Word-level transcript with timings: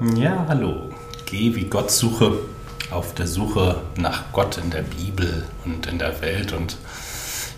Ja, 0.00 0.44
hallo. 0.48 0.90
Geh 1.24 1.54
wie 1.54 1.66
Gott 1.66 1.88
suche, 1.88 2.40
auf 2.90 3.14
der 3.14 3.28
Suche 3.28 3.76
nach 3.96 4.24
Gott 4.32 4.58
in 4.58 4.70
der 4.70 4.82
Bibel 4.82 5.44
und 5.64 5.86
in 5.86 6.00
der 6.00 6.20
Welt. 6.20 6.52
Und 6.52 6.78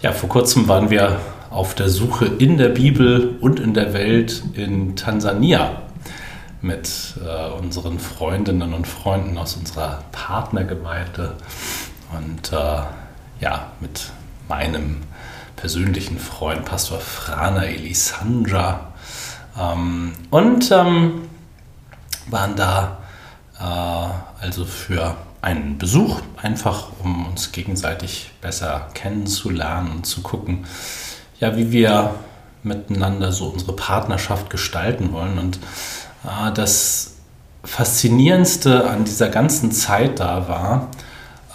ja, 0.03 0.13
vor 0.13 0.29
kurzem 0.29 0.69
waren 0.69 0.91
wir 0.91 1.19
auf 1.49 1.75
der 1.75 1.89
Suche 1.89 2.27
in 2.27 2.59
der 2.59 2.69
Bibel 2.69 3.37
und 3.41 3.59
in 3.59 3.73
der 3.73 3.95
Welt 3.95 4.43
in 4.53 4.97
Tansania 4.97 5.81
mit 6.61 7.15
äh, 7.25 7.51
unseren 7.59 7.99
Freundinnen 7.99 8.75
und 8.75 8.87
Freunden 8.87 9.39
aus 9.39 9.57
unserer 9.57 10.05
Partnergemeinde 10.13 11.37
und 12.19 12.53
äh, 12.53 12.83
ja, 13.41 13.71
mit 13.81 14.11
meinem 14.47 14.99
persönlichen 15.57 16.19
Freund 16.19 16.67
Pastor 16.67 17.01
Frana 17.01 17.65
Elisandra. 17.65 18.93
Ähm, 19.59 20.13
und 20.31 20.71
ähm, 20.71 21.23
waren 22.29 22.57
da 22.57 22.99
äh, 23.59 24.43
also 24.43 24.65
für 24.65 25.17
einen 25.43 25.79
Besuch, 25.79 26.21
einfach 26.43 26.89
um 27.03 27.27
uns 27.27 27.53
gegenseitig 27.53 28.33
besser 28.41 28.89
kennenzulernen 28.95 29.93
und 29.93 30.07
zu 30.07 30.23
gucken, 30.23 30.67
ja, 31.39 31.57
wie 31.57 31.71
wir 31.71 32.15
miteinander 32.63 33.31
so 33.33 33.47
unsere 33.47 33.75
Partnerschaft 33.75 34.51
gestalten 34.51 35.13
wollen. 35.13 35.39
Und 35.39 35.59
äh, 36.25 36.53
das 36.53 37.15
Faszinierendste 37.63 38.89
an 38.89 39.05
dieser 39.05 39.29
ganzen 39.29 39.73
Zeit 39.73 40.21
da 40.21 40.49
war, 40.49 40.89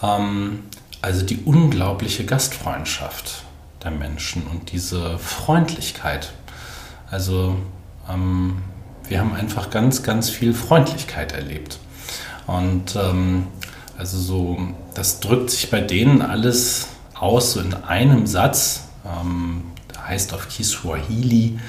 ähm, 0.01 0.63
also 1.01 1.25
die 1.25 1.41
unglaubliche 1.43 2.25
Gastfreundschaft 2.25 3.43
der 3.83 3.91
Menschen 3.91 4.43
und 4.47 4.71
diese 4.71 5.17
Freundlichkeit. 5.17 6.31
Also 7.09 7.57
ähm, 8.09 8.61
wir 9.11 9.19
haben 9.19 9.33
einfach 9.33 9.69
ganz, 9.69 10.03
ganz 10.03 10.29
viel 10.29 10.53
Freundlichkeit 10.53 11.33
erlebt. 11.33 11.79
Und 12.47 12.95
ähm, 12.95 13.47
also 13.97 14.17
so, 14.17 14.57
das 14.95 15.19
drückt 15.19 15.49
sich 15.51 15.69
bei 15.69 15.81
denen 15.81 16.21
alles 16.21 16.87
aus, 17.13 17.51
so 17.51 17.59
in 17.59 17.73
einem 17.73 18.25
Satz, 18.25 18.85
ähm, 19.05 19.63
heißt 20.01 20.33
auf 20.33 20.47
Kiswahili 20.47 21.59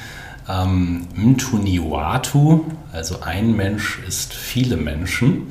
ähm, 0.48 1.08
Mtuniwatu, 1.16 2.64
also 2.92 3.22
ein 3.22 3.56
Mensch 3.56 3.98
ist 4.06 4.32
viele 4.32 4.76
Menschen. 4.76 5.48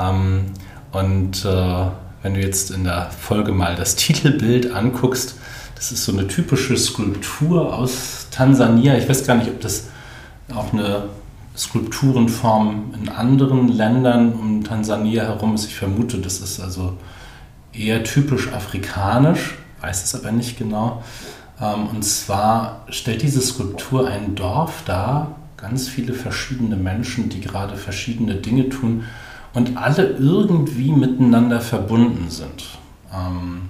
Ähm, 0.00 0.46
und 0.90 1.44
äh, 1.44 1.86
wenn 2.22 2.34
du 2.34 2.40
jetzt 2.40 2.72
in 2.72 2.82
der 2.82 3.08
Folge 3.12 3.52
mal 3.52 3.76
das 3.76 3.94
Titelbild 3.94 4.72
anguckst, 4.72 5.36
das 5.76 5.92
ist 5.92 6.04
so 6.04 6.12
eine 6.12 6.26
typische 6.26 6.76
Skulptur 6.76 7.72
aus 7.72 8.26
Tansania. 8.32 8.98
Ich 8.98 9.08
weiß 9.08 9.24
gar 9.24 9.36
nicht, 9.36 9.48
ob 9.48 9.60
das 9.60 9.89
auch 10.52 10.72
eine 10.72 11.04
Skulpturenform 11.56 12.94
in 13.00 13.08
anderen 13.08 13.68
Ländern 13.68 14.32
um 14.32 14.64
Tansania 14.64 15.24
herum 15.24 15.54
ist. 15.54 15.66
Ich 15.66 15.74
vermute, 15.74 16.18
das 16.18 16.40
ist 16.40 16.60
also 16.60 16.96
eher 17.72 18.04
typisch 18.04 18.52
afrikanisch, 18.52 19.56
weiß 19.80 20.04
es 20.04 20.14
aber 20.14 20.32
nicht 20.32 20.58
genau. 20.58 21.02
Ähm, 21.60 21.88
und 21.88 22.04
zwar 22.04 22.86
stellt 22.88 23.22
diese 23.22 23.40
Skulptur 23.40 24.08
ein 24.08 24.34
Dorf 24.34 24.82
dar, 24.86 25.36
ganz 25.56 25.88
viele 25.88 26.14
verschiedene 26.14 26.76
Menschen, 26.76 27.28
die 27.28 27.40
gerade 27.40 27.76
verschiedene 27.76 28.36
Dinge 28.36 28.68
tun 28.68 29.04
und 29.52 29.76
alle 29.76 30.06
irgendwie 30.06 30.92
miteinander 30.92 31.60
verbunden 31.60 32.30
sind. 32.30 32.78
Ähm, 33.12 33.68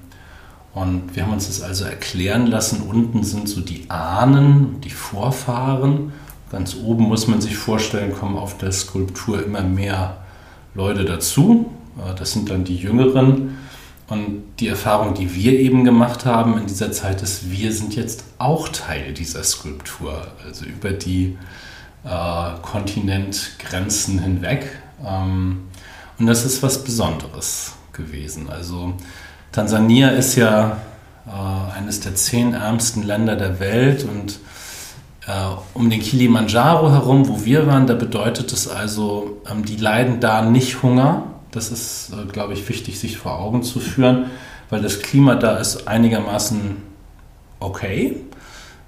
und 0.73 1.17
wir 1.17 1.25
haben 1.25 1.33
uns 1.33 1.49
das 1.49 1.63
also 1.63 1.85
erklären 1.85 2.47
lassen, 2.47 2.83
unten 2.83 3.25
sind 3.25 3.49
so 3.49 3.61
die 3.61 3.91
Ahnen, 3.91 4.81
die 4.83 4.91
Vorfahren 4.91 6.13
Ganz 6.51 6.77
oben 6.77 7.05
muss 7.05 7.29
man 7.29 7.41
sich 7.41 7.57
vorstellen, 7.57 8.13
kommen 8.15 8.37
auf 8.37 8.59
der 8.59 8.73
Skulptur 8.73 9.45
immer 9.45 9.63
mehr 9.63 10.19
Leute 10.75 11.05
dazu. 11.05 11.71
Äh, 11.99 12.15
das 12.17 12.33
sind 12.33 12.51
dann 12.51 12.65
die 12.65 12.77
Jüngeren. 12.77 13.59
Und 14.09 14.43
die 14.59 14.67
Erfahrung, 14.67 15.15
die 15.15 15.35
wir 15.37 15.53
eben 15.53 15.85
gemacht 15.85 16.27
haben 16.27 16.59
in 16.59 16.67
dieser 16.67 16.91
Zeit, 16.91 17.23
ist, 17.23 17.53
wir 17.53 17.73
sind 17.73 17.95
jetzt 17.95 18.25
auch 18.39 18.69
Teil 18.69 19.15
dieser 19.15 19.45
Skulptur. 19.45 20.27
Also 20.45 20.65
über 20.65 20.91
die 20.91 21.39
äh, 22.05 22.51
Kontinentgrenzen 22.63 24.19
hinweg. 24.19 24.67
Ähm, 25.07 25.69
und 26.19 26.27
das 26.27 26.45
ist 26.45 26.63
was 26.63 26.83
Besonderes 26.83 27.75
gewesen. 27.93 28.51
Also 28.51 28.95
Tansania 29.53 30.11
ist 30.11 30.35
ja 30.35 30.79
äh, 31.27 31.79
eines 31.79 32.01
der 32.01 32.15
zehn 32.15 32.53
ärmsten 32.55 33.05
Länder 33.05 33.37
der 33.37 33.61
Welt 33.61 34.05
und 34.05 34.41
um 35.75 35.91
den 35.91 36.01
Kilimanjaro 36.01 36.91
herum, 36.91 37.29
wo 37.29 37.45
wir 37.45 37.67
waren, 37.67 37.87
da 37.87 37.95
bedeutet 37.95 38.53
es 38.53 38.69
also, 38.69 39.41
ähm, 39.51 39.65
die 39.65 39.77
leiden 39.77 40.21
da 40.21 40.43
nicht 40.43 40.83
Hunger. 40.83 41.25
Das 41.51 41.71
ist, 41.71 42.13
äh, 42.13 42.27
glaube 42.27 42.53
ich, 42.53 42.69
wichtig, 42.69 42.99
sich 42.99 43.19
vor 43.19 43.39
Augen 43.39 43.63
zu 43.63 43.81
führen, 43.81 44.27
weil 44.71 44.83
das 44.83 45.01
Klima 45.01 45.35
da 45.35 45.57
ist 45.57 45.89
einigermaßen 45.89 46.77
okay. 47.59 48.17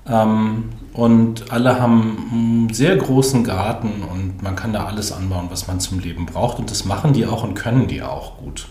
Ähm, 0.07 0.71
und 0.93 1.51
alle 1.51 1.81
haben 1.81 2.29
einen 2.31 2.75
sehr 2.75 2.97
großen 2.97 3.45
Garten 3.45 4.03
und 4.03 4.43
man 4.43 4.57
kann 4.57 4.73
da 4.73 4.85
alles 4.85 5.11
anbauen, 5.11 5.47
was 5.51 5.67
man 5.67 5.81
zum 5.81 6.01
Leben 6.01 6.27
braucht. 6.27 6.59
Und 6.59 6.71
das 6.71 6.85
machen 6.85 7.13
die 7.13 7.27
auch 7.27 7.45
und 7.45 7.55
können 7.55 7.89
die 7.89 8.03
auch 8.03 8.39
gut. 8.39 8.69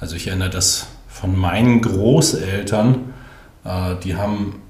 Also 0.00 0.16
ich 0.16 0.26
erinnere 0.26 0.50
das 0.50 0.88
von 1.08 1.38
meinen 1.38 1.80
Großeltern. 1.80 3.12
Äh, 3.64 3.96
die 4.02 4.16
haben 4.16 4.60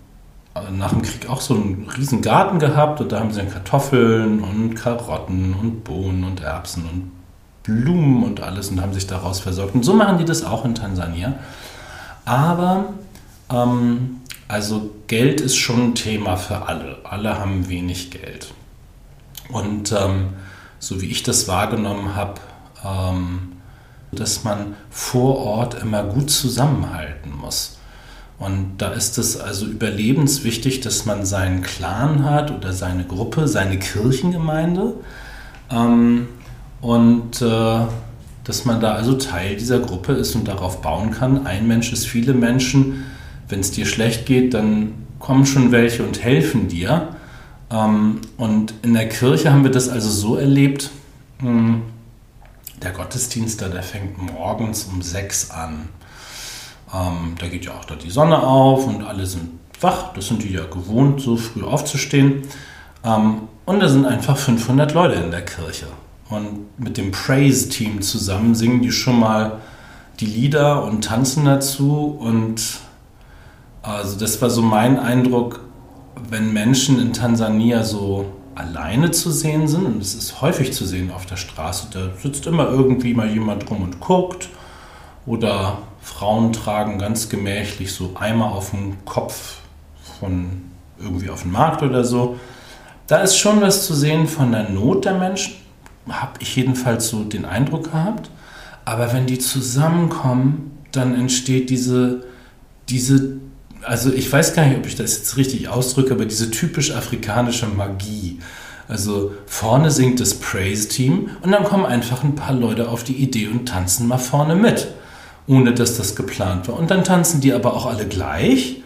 nach 0.73 0.91
dem 0.91 1.03
Krieg 1.03 1.29
auch 1.29 1.41
so 1.41 1.55
einen 1.55 1.89
riesen 1.97 2.23
Garten 2.23 2.59
gehabt 2.59 3.01
und 3.01 3.11
da 3.11 3.21
haben 3.21 3.33
sie 3.33 3.41
dann 3.41 3.51
Kartoffeln 3.51 4.41
und 4.41 4.75
Karotten 4.75 5.55
und 5.55 5.83
Bohnen 5.85 6.25
und 6.25 6.41
Erbsen 6.41 6.85
und 6.85 7.11
Blumen 7.65 8.23
und 8.23 8.41
alles 8.41 8.69
und 8.69 8.81
haben 8.81 8.93
sich 8.93 9.07
daraus 9.07 9.41
versorgt. 9.41 9.75
Und 9.75 9.85
so 9.85 9.95
machen 9.95 10.19
die 10.19 10.25
das 10.25 10.45
auch 10.45 10.65
in 10.65 10.75
Tansania. 10.75 11.35
Aber 12.25 12.93
ähm, 13.51 14.21
also 14.47 14.91
Geld 15.07 15.41
ist 15.41 15.57
schon 15.57 15.91
ein 15.91 15.95
Thema 15.95 16.37
für 16.37 16.67
alle. 16.67 16.99
Alle 17.05 17.39
haben 17.39 17.69
wenig 17.69 18.11
Geld. 18.11 18.53
Und 19.49 19.93
ähm, 19.93 20.35
so 20.79 21.01
wie 21.01 21.11
ich 21.11 21.23
das 21.23 21.49
wahrgenommen 21.49 22.15
habe, 22.15 22.41
ähm, 22.85 23.53
dass 24.13 24.45
man 24.45 24.77
vor 24.91 25.39
Ort 25.39 25.75
immer 25.83 26.05
gut 26.05 26.31
zusammenhalten 26.31 27.37
muss. 27.37 27.79
Und 28.45 28.75
da 28.77 28.91
ist 28.91 29.17
es 29.17 29.41
also 29.41 29.65
überlebenswichtig, 29.65 30.81
dass 30.81 31.07
man 31.07 31.25
seinen 31.25 31.63
Clan 31.63 32.25
hat 32.25 32.51
oder 32.51 32.75
seine 32.75 33.05
Gruppe, 33.05 33.49
seine 33.49 33.79
Kirchengemeinde. 33.79 34.95
Ähm, 35.71 36.29
und 36.83 37.41
äh, 37.41 37.81
dass 38.45 38.67
man 38.67 38.83
da 38.83 38.93
also 38.93 39.15
Teil 39.15 39.57
dieser 39.57 39.79
Gruppe 39.79 40.13
ist 40.13 40.35
und 40.35 40.47
darauf 40.47 40.83
bauen 40.83 41.11
kann. 41.11 41.47
Ein 41.47 41.67
Mensch 41.67 41.91
ist 41.91 42.07
viele 42.07 42.35
Menschen. 42.35 43.07
Wenn 43.49 43.61
es 43.61 43.71
dir 43.71 43.87
schlecht 43.87 44.27
geht, 44.27 44.53
dann 44.53 44.93
kommen 45.19 45.47
schon 45.47 45.73
welche 45.73 46.03
und 46.03 46.23
helfen 46.23 46.69
dir. 46.69 47.17
Ähm, 47.71 48.21
und 48.37 48.75
in 48.83 48.93
der 48.93 49.09
Kirche 49.09 49.53
haben 49.53 49.65
wir 49.65 49.71
das 49.71 49.89
also 49.89 50.11
so 50.11 50.37
erlebt. 50.37 50.91
Mh, 51.41 51.49
hm, 51.49 51.83
der 52.83 52.91
Gottesdienst 52.91 53.63
da, 53.63 53.69
der 53.69 53.83
fängt 53.83 54.19
morgens 54.19 54.85
um 54.85 55.01
sechs 55.01 55.51
an. 55.51 55.89
Ähm, 56.95 57.35
da 57.39 57.49
geht 57.49 57.65
ja 57.65 57.73
auch 57.73 57.85
da 57.85 57.97
die 57.97 58.11
Sonne 58.11 58.43
auf 58.43 58.87
und 58.87 59.03
alle 59.03 59.27
sind 59.27 59.51
wach. 59.81 60.13
Das 60.15 60.29
sind 60.29 60.43
die 60.43 60.53
ja 60.53 60.65
gewohnt, 60.65 61.21
so 61.21 61.37
früh 61.37 61.65
aufzustehen. 61.65 62.43
Ähm, 63.05 63.49
und 63.65 63.81
da 63.81 63.89
sind 63.89 64.07
einfach 64.07 64.37
500 64.37 64.93
Leute 64.95 65.15
in 65.15 65.31
der 65.31 65.45
Kirche. 65.45 65.87
Und 66.31 66.79
mit 66.79 66.97
dem 66.97 67.11
Praise-Team 67.11 68.03
zusammen 68.03 68.55
singen 68.55 68.83
die 68.83 68.93
schon 68.93 69.19
mal 69.19 69.61
die 70.21 70.27
Lieder 70.27 70.85
und 70.85 71.05
tanzen 71.05 71.45
dazu. 71.45 72.17
Und 72.19 72.63
also 73.83 74.19
das 74.19 74.41
war 74.41 74.51
so 74.51 74.63
mein 74.63 74.99
Eindruck, 74.99 75.61
wenn 76.29 76.53
Menschen 76.53 77.01
in 77.01 77.13
Tansania 77.13 77.83
so 77.83 78.27
alleine 78.55 79.11
zu 79.11 79.33
sehen 79.33 79.67
sind, 79.67 79.85
und 79.85 80.01
es 80.01 80.15
ist 80.15 80.41
häufig 80.41 80.73
zu 80.73 80.85
sehen 80.85 81.11
auf 81.11 81.27
der 81.27 81.37
Straße, 81.37 81.89
da 81.93 82.11
sitzt 82.23 82.47
immer 82.47 82.69
irgendwie 82.69 83.13
mal 83.13 83.29
jemand 83.29 83.69
rum 83.69 83.83
und 83.83 83.99
guckt 83.99 84.49
oder 85.27 85.79
Frauen 86.05 86.53
tragen 86.53 86.99
ganz 86.99 87.31
gemächlich 87.31 87.93
so 87.93 88.13
Eimer 88.15 88.53
auf 88.53 88.71
dem 88.71 89.05
Kopf 89.07 89.57
von 90.21 90.63
irgendwie 90.99 91.31
auf 91.31 91.43
dem 91.43 91.53
Markt 91.53 91.83
oder 91.83 92.05
so. 92.05 92.39
Da 93.07 93.23
ist 93.23 93.39
schon 93.39 93.63
was 93.63 93.87
zu 93.87 93.95
sehen 93.95 94.29
von 94.29 94.53
der 94.53 94.69
Not 94.69 95.07
der 95.07 95.15
Menschen, 95.15 95.55
habe 96.09 96.35
ich 96.41 96.55
jedenfalls 96.57 97.09
so 97.09 97.25
den 97.25 97.47
Eindruck 97.47 97.85
gehabt. 97.85 98.31
Aber 98.85 99.15
wenn 99.15 99.27
die 99.27 99.39
zusammenkommen, 99.39 100.79
dann 100.93 101.15
entsteht 101.15 101.71
diese, 101.71 102.25
diese, 102.91 103.39
also 103.83 104.13
ich 104.13 104.31
weiß 104.31 104.55
gar 104.55 104.67
nicht, 104.67 104.77
ob 104.77 104.87
ich 104.87 104.97
das 104.97 105.17
jetzt 105.17 105.39
richtig 105.39 105.69
ausdrücke, 105.69 106.13
aber 106.13 106.27
diese 106.27 106.51
typisch 106.51 106.93
afrikanische 106.93 107.67
Magie. 107.67 108.41
Also 108.89 109.33
vorne 109.47 109.91
singt 109.91 110.21
das 110.21 110.35
Praise-Team 110.35 111.31
und 111.41 111.51
dann 111.51 111.65
kommen 111.65 111.87
einfach 111.87 112.23
ein 112.23 112.35
paar 112.35 112.53
Leute 112.53 112.91
auf 112.91 113.05
die 113.05 113.17
Idee 113.17 113.49
und 113.49 113.67
tanzen 113.67 114.07
mal 114.07 114.19
vorne 114.19 114.55
mit 114.55 114.89
ohne 115.47 115.73
dass 115.75 115.97
das 115.97 116.17
geplant 116.17 116.69
war. 116.69 116.79
Und 116.79 116.91
dann 116.91 117.05
tanzen 117.05 117.41
die 117.41 117.53
aber 117.53 117.75
auch 117.75 117.87
alle 117.87 118.07
gleich 118.07 118.83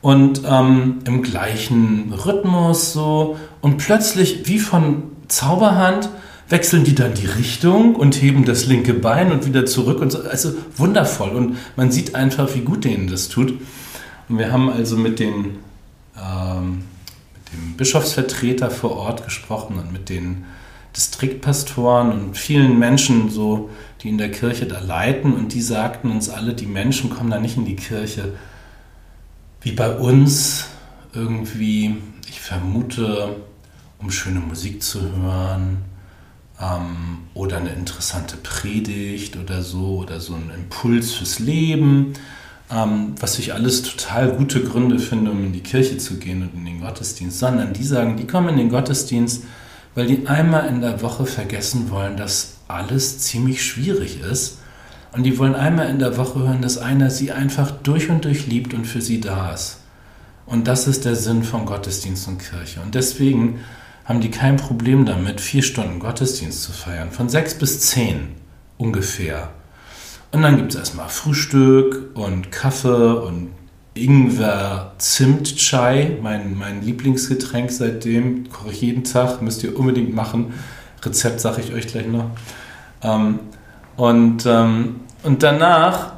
und 0.00 0.42
ähm, 0.46 0.98
im 1.06 1.22
gleichen 1.22 2.12
Rhythmus 2.12 2.92
so. 2.92 3.36
Und 3.60 3.78
plötzlich, 3.78 4.46
wie 4.46 4.58
von 4.58 5.04
Zauberhand, 5.28 6.10
wechseln 6.48 6.84
die 6.84 6.94
dann 6.94 7.14
die 7.14 7.26
Richtung 7.26 7.94
und 7.94 8.20
heben 8.20 8.44
das 8.44 8.66
linke 8.66 8.92
Bein 8.92 9.32
und 9.32 9.46
wieder 9.46 9.64
zurück 9.64 10.00
und 10.00 10.12
so. 10.12 10.20
Also 10.22 10.52
wundervoll. 10.76 11.30
Und 11.30 11.56
man 11.76 11.90
sieht 11.90 12.14
einfach, 12.14 12.54
wie 12.54 12.60
gut 12.60 12.84
denen 12.84 13.08
das 13.08 13.28
tut. 13.28 13.54
Und 14.28 14.38
wir 14.38 14.52
haben 14.52 14.68
also 14.68 14.96
mit, 14.96 15.18
den, 15.18 15.58
ähm, 16.16 16.84
mit 17.34 17.52
dem 17.52 17.76
Bischofsvertreter 17.76 18.70
vor 18.70 18.96
Ort 18.96 19.24
gesprochen 19.24 19.78
und 19.78 19.92
mit 19.92 20.08
den 20.08 20.44
Distriktpastoren 20.94 22.12
und 22.12 22.36
vielen 22.36 22.78
Menschen, 22.78 23.30
so, 23.30 23.70
die 24.02 24.08
in 24.08 24.18
der 24.18 24.30
Kirche 24.30 24.66
da 24.66 24.80
leiten. 24.80 25.32
Und 25.32 25.54
die 25.54 25.62
sagten 25.62 26.10
uns 26.10 26.28
alle, 26.28 26.54
die 26.54 26.66
Menschen 26.66 27.10
kommen 27.10 27.30
da 27.30 27.38
nicht 27.38 27.56
in 27.56 27.64
die 27.64 27.76
Kirche 27.76 28.32
wie 29.62 29.72
bei 29.72 29.96
uns 29.96 30.66
irgendwie, 31.14 31.96
ich 32.28 32.40
vermute, 32.40 33.36
um 33.98 34.10
schöne 34.10 34.40
Musik 34.40 34.82
zu 34.82 35.00
hören 35.00 35.84
ähm, 36.60 37.18
oder 37.34 37.58
eine 37.58 37.70
interessante 37.70 38.36
Predigt 38.36 39.36
oder 39.36 39.62
so 39.62 39.98
oder 39.98 40.20
so 40.20 40.34
ein 40.34 40.50
Impuls 40.54 41.12
fürs 41.12 41.38
Leben, 41.38 42.14
ähm, 42.70 43.14
was 43.20 43.38
ich 43.38 43.54
alles 43.54 43.82
total 43.82 44.32
gute 44.32 44.64
Gründe 44.64 44.98
finde, 44.98 45.30
um 45.30 45.44
in 45.44 45.52
die 45.52 45.60
Kirche 45.60 45.98
zu 45.98 46.18
gehen 46.18 46.42
und 46.42 46.54
in 46.54 46.64
den 46.64 46.80
Gottesdienst, 46.80 47.38
sondern 47.38 47.72
die 47.72 47.84
sagen, 47.84 48.16
die 48.16 48.26
kommen 48.26 48.48
in 48.50 48.56
den 48.56 48.68
Gottesdienst, 48.70 49.44
weil 49.94 50.06
die 50.06 50.26
einmal 50.26 50.66
in 50.66 50.80
der 50.80 51.02
Woche 51.02 51.26
vergessen 51.26 51.90
wollen, 51.90 52.16
dass 52.16 52.51
alles 52.72 53.18
ziemlich 53.18 53.64
schwierig 53.64 54.20
ist. 54.20 54.58
Und 55.12 55.24
die 55.24 55.38
wollen 55.38 55.54
einmal 55.54 55.90
in 55.90 55.98
der 55.98 56.16
Woche 56.16 56.40
hören, 56.40 56.62
dass 56.62 56.78
einer 56.78 57.10
sie 57.10 57.32
einfach 57.32 57.70
durch 57.70 58.08
und 58.08 58.24
durch 58.24 58.46
liebt 58.46 58.72
und 58.72 58.86
für 58.86 59.02
sie 59.02 59.20
da 59.20 59.52
ist. 59.52 59.78
Und 60.46 60.66
das 60.68 60.86
ist 60.86 61.04
der 61.04 61.16
Sinn 61.16 61.42
von 61.42 61.66
Gottesdienst 61.66 62.28
und 62.28 62.38
Kirche. 62.38 62.80
Und 62.80 62.94
deswegen 62.94 63.60
haben 64.04 64.20
die 64.20 64.30
kein 64.30 64.56
Problem 64.56 65.04
damit, 65.06 65.40
vier 65.40 65.62
Stunden 65.62 66.00
Gottesdienst 66.00 66.62
zu 66.62 66.72
feiern, 66.72 67.10
von 67.10 67.28
sechs 67.28 67.54
bis 67.54 67.80
zehn 67.80 68.28
ungefähr. 68.78 69.50
Und 70.32 70.42
dann 70.42 70.56
gibt 70.56 70.72
es 70.72 70.78
erstmal 70.78 71.08
Frühstück 71.08 72.10
und 72.14 72.50
Kaffee 72.50 73.22
und 73.22 73.50
Ingwer 73.94 74.94
Zimt 74.96 75.56
Chai, 75.56 76.16
mein, 76.22 76.56
mein 76.56 76.82
Lieblingsgetränk 76.82 77.70
seitdem, 77.70 78.48
koche 78.48 78.70
ich 78.70 78.80
jeden 78.80 79.04
Tag, 79.04 79.42
müsst 79.42 79.62
ihr 79.62 79.78
unbedingt 79.78 80.14
machen. 80.14 80.54
Rezept 81.04 81.40
sage 81.40 81.60
ich 81.60 81.72
euch 81.72 81.86
gleich 81.86 82.06
noch. 82.06 82.30
Ähm, 83.02 83.40
und, 83.96 84.46
ähm, 84.46 85.00
und 85.22 85.42
danach 85.42 86.12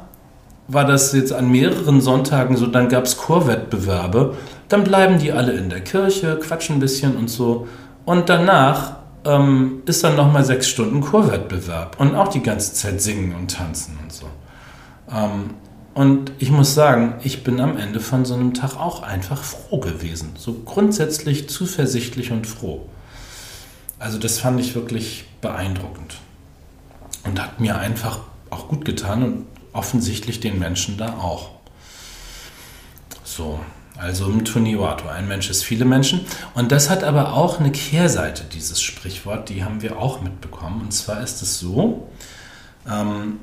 war 0.67 0.85
das 0.85 1.13
jetzt 1.13 1.33
an 1.33 1.51
mehreren 1.51 2.01
Sonntagen 2.01 2.57
so, 2.57 2.65
dann 2.67 2.89
gab 2.89 3.03
es 3.05 3.17
Chorwettbewerbe, 3.17 4.35
dann 4.67 4.83
bleiben 4.83 5.19
die 5.19 5.31
alle 5.31 5.53
in 5.53 5.69
der 5.69 5.81
Kirche, 5.81 6.39
quatschen 6.41 6.77
ein 6.77 6.79
bisschen 6.79 7.15
und 7.15 7.29
so. 7.29 7.67
Und 8.05 8.29
danach 8.29 8.97
ähm, 9.25 9.83
ist 9.85 10.03
dann 10.03 10.15
nochmal 10.15 10.43
sechs 10.43 10.67
Stunden 10.67 11.01
Chorwettbewerb 11.01 11.99
und 11.99 12.15
auch 12.15 12.29
die 12.29 12.41
ganze 12.41 12.73
Zeit 12.73 13.01
singen 13.01 13.35
und 13.35 13.51
tanzen 13.51 13.97
und 14.01 14.11
so. 14.11 14.27
Ähm, 15.11 15.51
und 15.93 16.33
ich 16.39 16.51
muss 16.51 16.73
sagen, 16.73 17.15
ich 17.23 17.43
bin 17.43 17.61
am 17.61 17.77
Ende 17.77 17.99
von 17.99 18.25
so 18.25 18.33
einem 18.33 18.53
Tag 18.53 18.75
auch 18.75 19.01
einfach 19.01 19.41
froh 19.41 19.79
gewesen. 19.79 20.33
So 20.37 20.53
grundsätzlich 20.65 21.47
zuversichtlich 21.47 22.31
und 22.31 22.47
froh. 22.47 22.85
Also 23.99 24.17
das 24.17 24.39
fand 24.39 24.59
ich 24.59 24.75
wirklich 24.75 25.25
beeindruckend. 25.41 26.17
Und 27.23 27.41
hat 27.41 27.59
mir 27.59 27.77
einfach 27.77 28.19
auch 28.49 28.67
gut 28.67 28.85
getan 28.85 29.23
und 29.23 29.45
offensichtlich 29.73 30.39
den 30.39 30.59
Menschen 30.59 30.97
da 30.97 31.17
auch. 31.17 31.51
So, 33.23 33.59
also 33.97 34.25
im 34.29 34.45
Tuniwato. 34.45 35.07
Ein 35.07 35.27
Mensch 35.27 35.49
ist 35.49 35.63
viele 35.63 35.85
Menschen. 35.85 36.25
Und 36.53 36.71
das 36.71 36.89
hat 36.89 37.03
aber 37.03 37.33
auch 37.33 37.59
eine 37.59 37.71
Kehrseite, 37.71 38.43
dieses 38.43 38.81
Sprichwort, 38.81 39.49
die 39.49 39.63
haben 39.63 39.81
wir 39.81 39.97
auch 39.99 40.21
mitbekommen. 40.21 40.81
Und 40.81 40.91
zwar 40.91 41.21
ist 41.21 41.41
es 41.41 41.59
so, 41.59 42.09
ähm, 42.89 43.39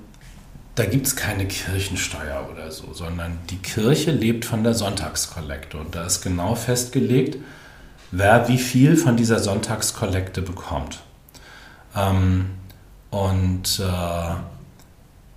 da 0.75 0.87
gibt 0.87 1.07
es 1.07 1.17
keine 1.17 1.47
Kirchensteuer 1.47 2.49
oder 2.51 2.71
so, 2.71 2.95
sondern 2.95 3.39
die 3.51 3.59
Kirche 3.59 4.11
lebt 4.11 4.45
von 4.45 4.63
der 4.65 4.75
Sonntagskollekte. 4.75 5.77
Und 5.77 5.95
da 5.95 6.07
ist 6.07 6.23
genau 6.23 6.55
festgelegt, 6.55 7.39
wer 8.13 8.49
wie 8.49 8.59
viel 8.59 8.97
von 8.97 9.17
dieser 9.17 9.41
Sonntagskollekte 9.41 10.43
bekommt. 10.43 11.01
Ähm, 11.97 12.51
und 13.11 13.81
äh, 13.81 14.35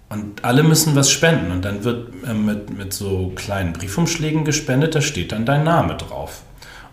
und 0.08 0.46
alle 0.46 0.64
müssen 0.64 0.96
was 0.96 1.10
spenden. 1.10 1.52
Und 1.52 1.66
dann 1.66 1.84
wird 1.84 2.14
äh, 2.26 2.34
mit, 2.34 2.78
mit 2.78 2.94
so 2.94 3.34
kleinen 3.36 3.74
Briefumschlägen 3.74 4.46
gespendet, 4.46 4.96
da 4.96 5.02
steht 5.02 5.32
dann 5.32 5.46
dein 5.46 5.64
Name 5.64 5.96
drauf. 5.98 6.44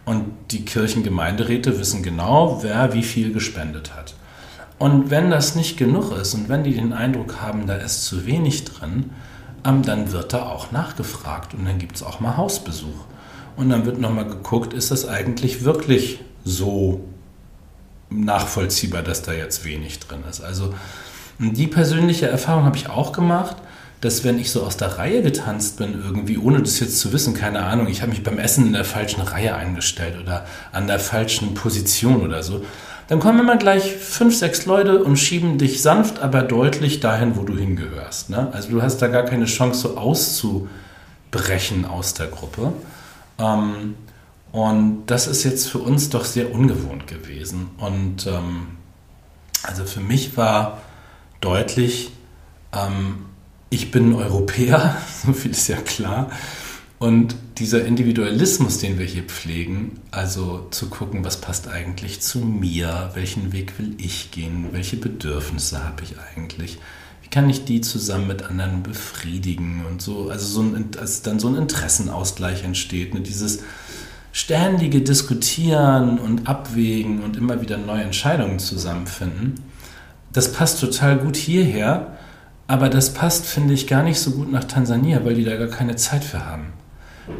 Und 0.04 0.32
die 0.50 0.64
Kirchengemeinderäte 0.64 1.78
wissen 1.78 2.02
genau, 2.02 2.62
wer 2.62 2.94
wie 2.94 3.04
viel 3.04 3.32
gespendet 3.32 3.94
hat. 3.94 4.14
Und 4.78 5.10
wenn 5.10 5.30
das 5.30 5.54
nicht 5.54 5.76
genug 5.76 6.10
ist 6.10 6.34
und 6.34 6.48
wenn 6.48 6.64
die 6.64 6.74
den 6.74 6.92
Eindruck 6.92 7.40
haben, 7.40 7.68
da 7.68 7.76
ist 7.76 8.04
zu 8.04 8.26
wenig 8.26 8.64
drin, 8.64 9.10
ähm, 9.64 9.82
dann 9.82 10.10
wird 10.10 10.32
da 10.32 10.46
auch 10.46 10.72
nachgefragt 10.72 11.54
und 11.54 11.64
dann 11.66 11.78
gibt 11.78 11.96
es 11.96 12.02
auch 12.02 12.18
mal 12.18 12.36
Hausbesuch. 12.36 13.04
Und 13.56 13.70
dann 13.70 13.86
wird 13.86 13.98
nochmal 13.98 14.26
geguckt, 14.26 14.72
ist 14.72 14.90
das 14.90 15.06
eigentlich 15.06 15.64
wirklich 15.64 16.20
so 16.44 17.00
nachvollziehbar, 18.10 19.02
dass 19.02 19.22
da 19.22 19.32
jetzt 19.32 19.64
wenig 19.64 20.00
drin 20.00 20.24
ist. 20.28 20.42
Also 20.42 20.74
die 21.38 21.66
persönliche 21.66 22.28
Erfahrung 22.28 22.64
habe 22.64 22.76
ich 22.76 22.88
auch 22.88 23.12
gemacht, 23.12 23.56
dass 24.00 24.24
wenn 24.24 24.38
ich 24.38 24.50
so 24.50 24.62
aus 24.64 24.76
der 24.76 24.98
Reihe 24.98 25.22
getanzt 25.22 25.78
bin, 25.78 25.94
irgendwie, 25.94 26.36
ohne 26.36 26.60
das 26.60 26.80
jetzt 26.80 26.98
zu 26.98 27.12
wissen, 27.12 27.34
keine 27.34 27.64
Ahnung, 27.64 27.86
ich 27.86 28.02
habe 28.02 28.10
mich 28.10 28.22
beim 28.22 28.38
Essen 28.38 28.66
in 28.66 28.72
der 28.72 28.84
falschen 28.84 29.22
Reihe 29.22 29.54
eingestellt 29.54 30.16
oder 30.20 30.44
an 30.72 30.88
der 30.88 30.98
falschen 30.98 31.54
Position 31.54 32.20
oder 32.20 32.42
so, 32.42 32.64
dann 33.08 33.20
kommen 33.20 33.38
immer 33.38 33.56
gleich 33.56 33.94
fünf, 33.94 34.36
sechs 34.36 34.66
Leute 34.66 35.04
und 35.04 35.16
schieben 35.16 35.56
dich 35.56 35.82
sanft, 35.82 36.20
aber 36.20 36.42
deutlich 36.42 36.98
dahin, 36.98 37.36
wo 37.36 37.42
du 37.42 37.56
hingehörst. 37.56 38.30
Ne? 38.30 38.48
Also 38.52 38.70
du 38.70 38.82
hast 38.82 38.98
da 38.98 39.06
gar 39.06 39.24
keine 39.24 39.44
Chance, 39.44 39.80
so 39.80 39.96
auszubrechen 39.96 41.84
aus 41.84 42.14
der 42.14 42.26
Gruppe. 42.26 42.72
Ähm, 43.42 43.96
und 44.52 45.06
das 45.06 45.26
ist 45.26 45.44
jetzt 45.44 45.68
für 45.68 45.78
uns 45.78 46.10
doch 46.10 46.24
sehr 46.24 46.54
ungewohnt 46.54 47.06
gewesen. 47.06 47.70
Und 47.78 48.26
ähm, 48.26 48.68
also 49.62 49.84
für 49.84 50.00
mich 50.00 50.36
war 50.36 50.82
deutlich, 51.40 52.12
ähm, 52.72 53.26
ich 53.70 53.90
bin 53.90 54.14
Europäer, 54.14 54.96
so 55.26 55.32
viel 55.32 55.52
ist 55.52 55.68
ja 55.68 55.76
klar. 55.76 56.30
Und 56.98 57.34
dieser 57.58 57.84
Individualismus, 57.84 58.78
den 58.78 58.98
wir 58.98 59.06
hier 59.06 59.24
pflegen, 59.24 60.00
also 60.12 60.68
zu 60.70 60.88
gucken, 60.88 61.24
was 61.24 61.40
passt 61.40 61.66
eigentlich 61.66 62.20
zu 62.20 62.38
mir, 62.38 63.10
welchen 63.14 63.52
Weg 63.52 63.78
will 63.78 63.94
ich 63.98 64.30
gehen, 64.30 64.68
welche 64.70 64.96
Bedürfnisse 64.96 65.82
habe 65.82 66.04
ich 66.04 66.14
eigentlich, 66.36 66.78
kann 67.32 67.50
ich 67.50 67.64
die 67.64 67.80
zusammen 67.80 68.28
mit 68.28 68.44
anderen 68.44 68.84
befriedigen 68.84 69.84
und 69.90 70.00
so, 70.00 70.30
also 70.30 70.46
so 70.46 70.60
ein, 70.62 70.90
als 71.00 71.22
dann 71.22 71.40
so 71.40 71.48
ein 71.48 71.56
Interessenausgleich 71.56 72.62
entsteht, 72.62 73.14
ne? 73.14 73.20
dieses 73.20 73.64
ständige 74.30 75.00
Diskutieren 75.00 76.20
und 76.20 76.46
Abwägen 76.46 77.24
und 77.24 77.36
immer 77.36 77.60
wieder 77.60 77.76
neue 77.76 78.02
Entscheidungen 78.02 78.60
zusammenfinden 78.60 79.56
das 80.32 80.52
passt 80.52 80.80
total 80.80 81.18
gut 81.18 81.36
hierher, 81.36 82.18
aber 82.66 82.88
das 82.88 83.12
passt, 83.12 83.46
finde 83.46 83.74
ich, 83.74 83.86
gar 83.86 84.02
nicht 84.02 84.18
so 84.18 84.30
gut 84.32 84.50
nach 84.50 84.64
Tansania, 84.64 85.24
weil 85.24 85.34
die 85.34 85.44
da 85.44 85.56
gar 85.56 85.68
keine 85.68 85.96
Zeit 85.96 86.24
für 86.24 86.46
haben. 86.46 86.72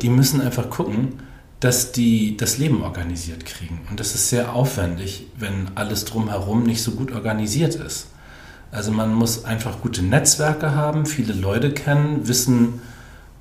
Die 0.03 0.11
müssen 0.11 0.41
einfach 0.41 0.69
gucken, 0.69 1.21
dass 1.61 1.93
die 1.93 2.37
das 2.37 2.59
Leben 2.59 2.83
organisiert 2.83 3.47
kriegen. 3.47 3.81
Und 3.89 4.01
das 4.01 4.15
ist 4.15 4.29
sehr 4.29 4.55
aufwendig, 4.55 5.27
wenn 5.37 5.69
alles 5.75 6.05
drumherum 6.05 6.65
nicht 6.65 6.83
so 6.83 6.93
gut 6.93 7.13
organisiert 7.13 7.77
ist. 7.77 8.09
Also 8.73 8.91
man 8.91 9.15
muss 9.15 9.45
einfach 9.45 9.81
gute 9.83 10.03
Netzwerke 10.03 10.75
haben, 10.75 11.05
viele 11.05 11.35
Leute 11.35 11.73
kennen, 11.73 12.27
wissen, 12.27 12.81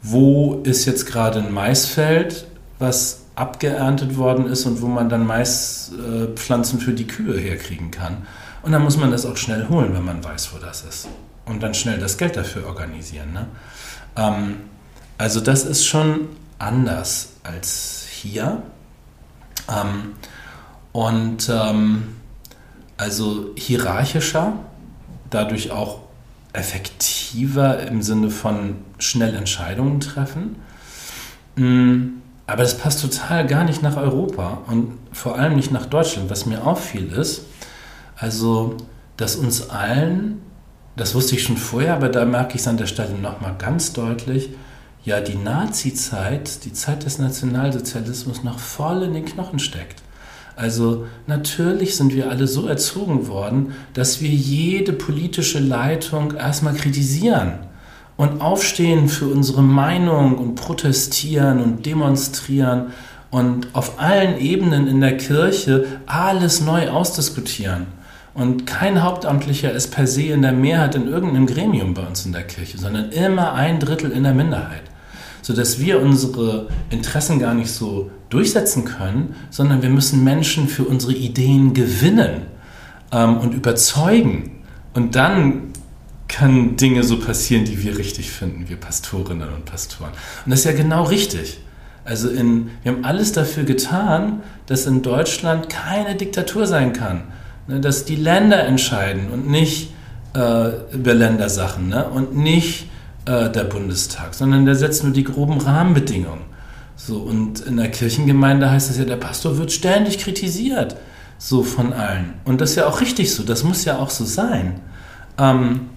wo 0.03 0.61
ist 0.63 0.85
jetzt 0.85 1.05
gerade 1.05 1.39
ein 1.39 1.53
Maisfeld, 1.53 2.45
was 2.79 3.21
abgeerntet 3.35 4.17
worden 4.17 4.45
ist 4.45 4.65
und 4.65 4.81
wo 4.81 4.87
man 4.87 5.07
dann 5.07 5.25
Maispflanzen 5.25 6.79
für 6.79 6.91
die 6.91 7.07
Kühe 7.07 7.39
herkriegen 7.39 7.91
kann. 7.91 8.27
Und 8.61 8.73
dann 8.73 8.83
muss 8.83 8.97
man 8.97 9.09
das 9.09 9.25
auch 9.25 9.37
schnell 9.37 9.69
holen, 9.69 9.93
wenn 9.93 10.03
man 10.03 10.23
weiß, 10.23 10.53
wo 10.53 10.59
das 10.59 10.83
ist. 10.83 11.07
Und 11.45 11.63
dann 11.63 11.73
schnell 11.73 11.97
das 11.97 12.17
Geld 12.17 12.35
dafür 12.35 12.67
organisieren. 12.67 13.31
Ne? 13.33 13.47
Ähm, 14.17 14.57
also 15.17 15.39
das 15.39 15.63
ist 15.63 15.85
schon 15.85 16.27
anders 16.59 17.29
als 17.43 18.05
hier. 18.09 18.61
Ähm, 19.69 20.13
und 20.91 21.49
ähm, 21.49 22.15
also 22.97 23.51
hierarchischer, 23.55 24.53
dadurch 25.31 25.71
auch 25.71 25.99
effektiver 26.53 27.79
im 27.87 28.01
Sinne 28.01 28.29
von 28.29 28.75
schnell 28.99 29.35
Entscheidungen 29.35 29.99
treffen. 29.99 30.57
Mm, 31.55 32.21
aber 32.45 32.63
das 32.63 32.77
passt 32.77 33.01
total 33.01 33.47
gar 33.47 33.63
nicht 33.63 33.81
nach 33.81 33.97
Europa 33.97 34.59
und 34.67 34.97
vor 35.13 35.37
allem 35.37 35.55
nicht 35.55 35.71
nach 35.71 35.85
Deutschland. 35.85 36.29
Was 36.29 36.45
mir 36.45 36.65
auffiel 36.65 37.11
ist, 37.13 37.45
also, 38.17 38.77
dass 39.17 39.35
uns 39.35 39.69
allen, 39.69 40.41
das 40.95 41.15
wusste 41.15 41.35
ich 41.35 41.43
schon 41.43 41.57
vorher, 41.57 41.95
aber 41.95 42.09
da 42.09 42.25
merke 42.25 42.55
ich 42.55 42.61
es 42.61 42.67
an 42.67 42.77
der 42.77 42.87
Stelle 42.87 43.17
nochmal 43.17 43.55
ganz 43.57 43.93
deutlich, 43.93 44.49
ja, 45.03 45.19
die 45.21 45.35
Nazi-Zeit, 45.35 46.63
die 46.65 46.73
Zeit 46.73 47.05
des 47.05 47.17
Nationalsozialismus 47.17 48.43
noch 48.43 48.59
voll 48.59 49.03
in 49.03 49.13
den 49.13 49.25
Knochen 49.25 49.57
steckt. 49.57 50.03
Also 50.61 51.07
natürlich 51.25 51.95
sind 51.95 52.13
wir 52.13 52.29
alle 52.29 52.45
so 52.45 52.67
erzogen 52.67 53.27
worden, 53.27 53.73
dass 53.95 54.21
wir 54.21 54.29
jede 54.29 54.93
politische 54.93 55.57
Leitung 55.57 56.35
erstmal 56.35 56.75
kritisieren 56.75 57.53
und 58.15 58.41
aufstehen 58.41 59.09
für 59.09 59.25
unsere 59.25 59.63
Meinung 59.63 60.37
und 60.37 60.53
protestieren 60.53 61.63
und 61.63 61.87
demonstrieren 61.87 62.91
und 63.31 63.69
auf 63.73 63.99
allen 63.99 64.37
Ebenen 64.37 64.85
in 64.85 65.01
der 65.01 65.17
Kirche 65.17 65.85
alles 66.05 66.61
neu 66.61 66.91
ausdiskutieren. 66.91 67.87
Und 68.35 68.67
kein 68.67 69.01
Hauptamtlicher 69.01 69.71
ist 69.71 69.87
per 69.89 70.05
se 70.05 70.25
in 70.25 70.43
der 70.43 70.51
Mehrheit 70.51 70.93
in 70.93 71.07
irgendeinem 71.07 71.47
Gremium 71.47 71.95
bei 71.95 72.05
uns 72.05 72.27
in 72.27 72.33
der 72.33 72.43
Kirche, 72.43 72.77
sondern 72.77 73.09
immer 73.09 73.53
ein 73.53 73.79
Drittel 73.79 74.11
in 74.11 74.21
der 74.21 74.35
Minderheit. 74.35 74.90
Sodass 75.51 75.79
wir 75.79 76.01
unsere 76.01 76.69
Interessen 76.89 77.39
gar 77.39 77.53
nicht 77.53 77.69
so 77.69 78.09
durchsetzen 78.29 78.85
können, 78.85 79.35
sondern 79.49 79.81
wir 79.81 79.89
müssen 79.89 80.23
Menschen 80.23 80.69
für 80.69 80.85
unsere 80.85 81.11
Ideen 81.11 81.73
gewinnen 81.73 82.43
ähm, 83.11 83.37
und 83.37 83.53
überzeugen. 83.53 84.61
Und 84.93 85.17
dann 85.17 85.73
können 86.29 86.77
Dinge 86.77 87.03
so 87.03 87.19
passieren, 87.19 87.65
die 87.65 87.83
wir 87.83 87.97
richtig 87.97 88.31
finden, 88.31 88.69
wir 88.69 88.77
Pastorinnen 88.77 89.49
und 89.49 89.65
Pastoren. 89.65 90.11
Und 90.45 90.51
das 90.51 90.59
ist 90.59 90.65
ja 90.65 90.71
genau 90.71 91.03
richtig. 91.03 91.59
Also 92.05 92.29
in, 92.29 92.69
wir 92.83 92.93
haben 92.93 93.03
alles 93.03 93.33
dafür 93.33 93.65
getan, 93.65 94.41
dass 94.67 94.85
in 94.85 95.01
Deutschland 95.01 95.67
keine 95.67 96.15
Diktatur 96.15 96.65
sein 96.65 96.93
kann. 96.93 97.23
Ne, 97.67 97.81
dass 97.81 98.05
die 98.05 98.15
Länder 98.15 98.63
entscheiden 98.63 99.29
und 99.31 99.49
nicht 99.49 99.91
äh, 100.33 100.93
über 100.93 101.13
Ländersachen 101.13 101.89
ne? 101.89 102.05
und 102.05 102.37
nicht 102.37 102.87
äh, 103.25 103.49
der 103.49 103.63
Bundestag, 103.65 104.33
sondern 104.33 104.65
der 104.65 104.75
setzt 104.75 105.03
nur 105.03 105.13
die 105.13 105.23
groben 105.23 105.59
Rahmenbedingungen. 105.59 106.41
So, 106.95 107.17
und 107.17 107.61
in 107.61 107.77
der 107.77 107.89
Kirchengemeinde 107.89 108.69
heißt 108.69 108.89
das 108.89 108.97
ja, 108.97 109.05
der 109.05 109.15
Pastor 109.15 109.57
wird 109.57 109.71
ständig 109.71 110.19
kritisiert, 110.19 110.95
so 111.37 111.63
von 111.63 111.93
allen. 111.93 112.35
Und 112.45 112.61
das 112.61 112.71
ist 112.71 112.75
ja 112.77 112.87
auch 112.87 113.01
richtig 113.01 113.33
so, 113.33 113.43
das 113.43 113.63
muss 113.63 113.85
ja 113.85 113.97
auch 113.97 114.09
so 114.09 114.25
sein. 114.25 114.79
Ähm, 115.37 115.89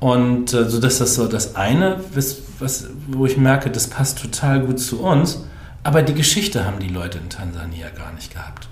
und 0.00 0.52
äh, 0.52 0.68
so 0.68 0.80
dass 0.80 0.98
das 0.98 1.14
so 1.14 1.26
das 1.28 1.56
eine, 1.56 2.00
was, 2.14 2.38
was, 2.58 2.88
wo 3.06 3.26
ich 3.26 3.36
merke, 3.36 3.70
das 3.70 3.88
passt 3.88 4.20
total 4.20 4.60
gut 4.60 4.80
zu 4.80 5.00
uns, 5.00 5.44
aber 5.82 6.02
die 6.02 6.14
Geschichte 6.14 6.64
haben 6.64 6.80
die 6.80 6.88
Leute 6.88 7.18
in 7.18 7.30
Tansania 7.30 7.88
gar 7.90 8.12
nicht 8.12 8.32
gehabt. 8.32 8.68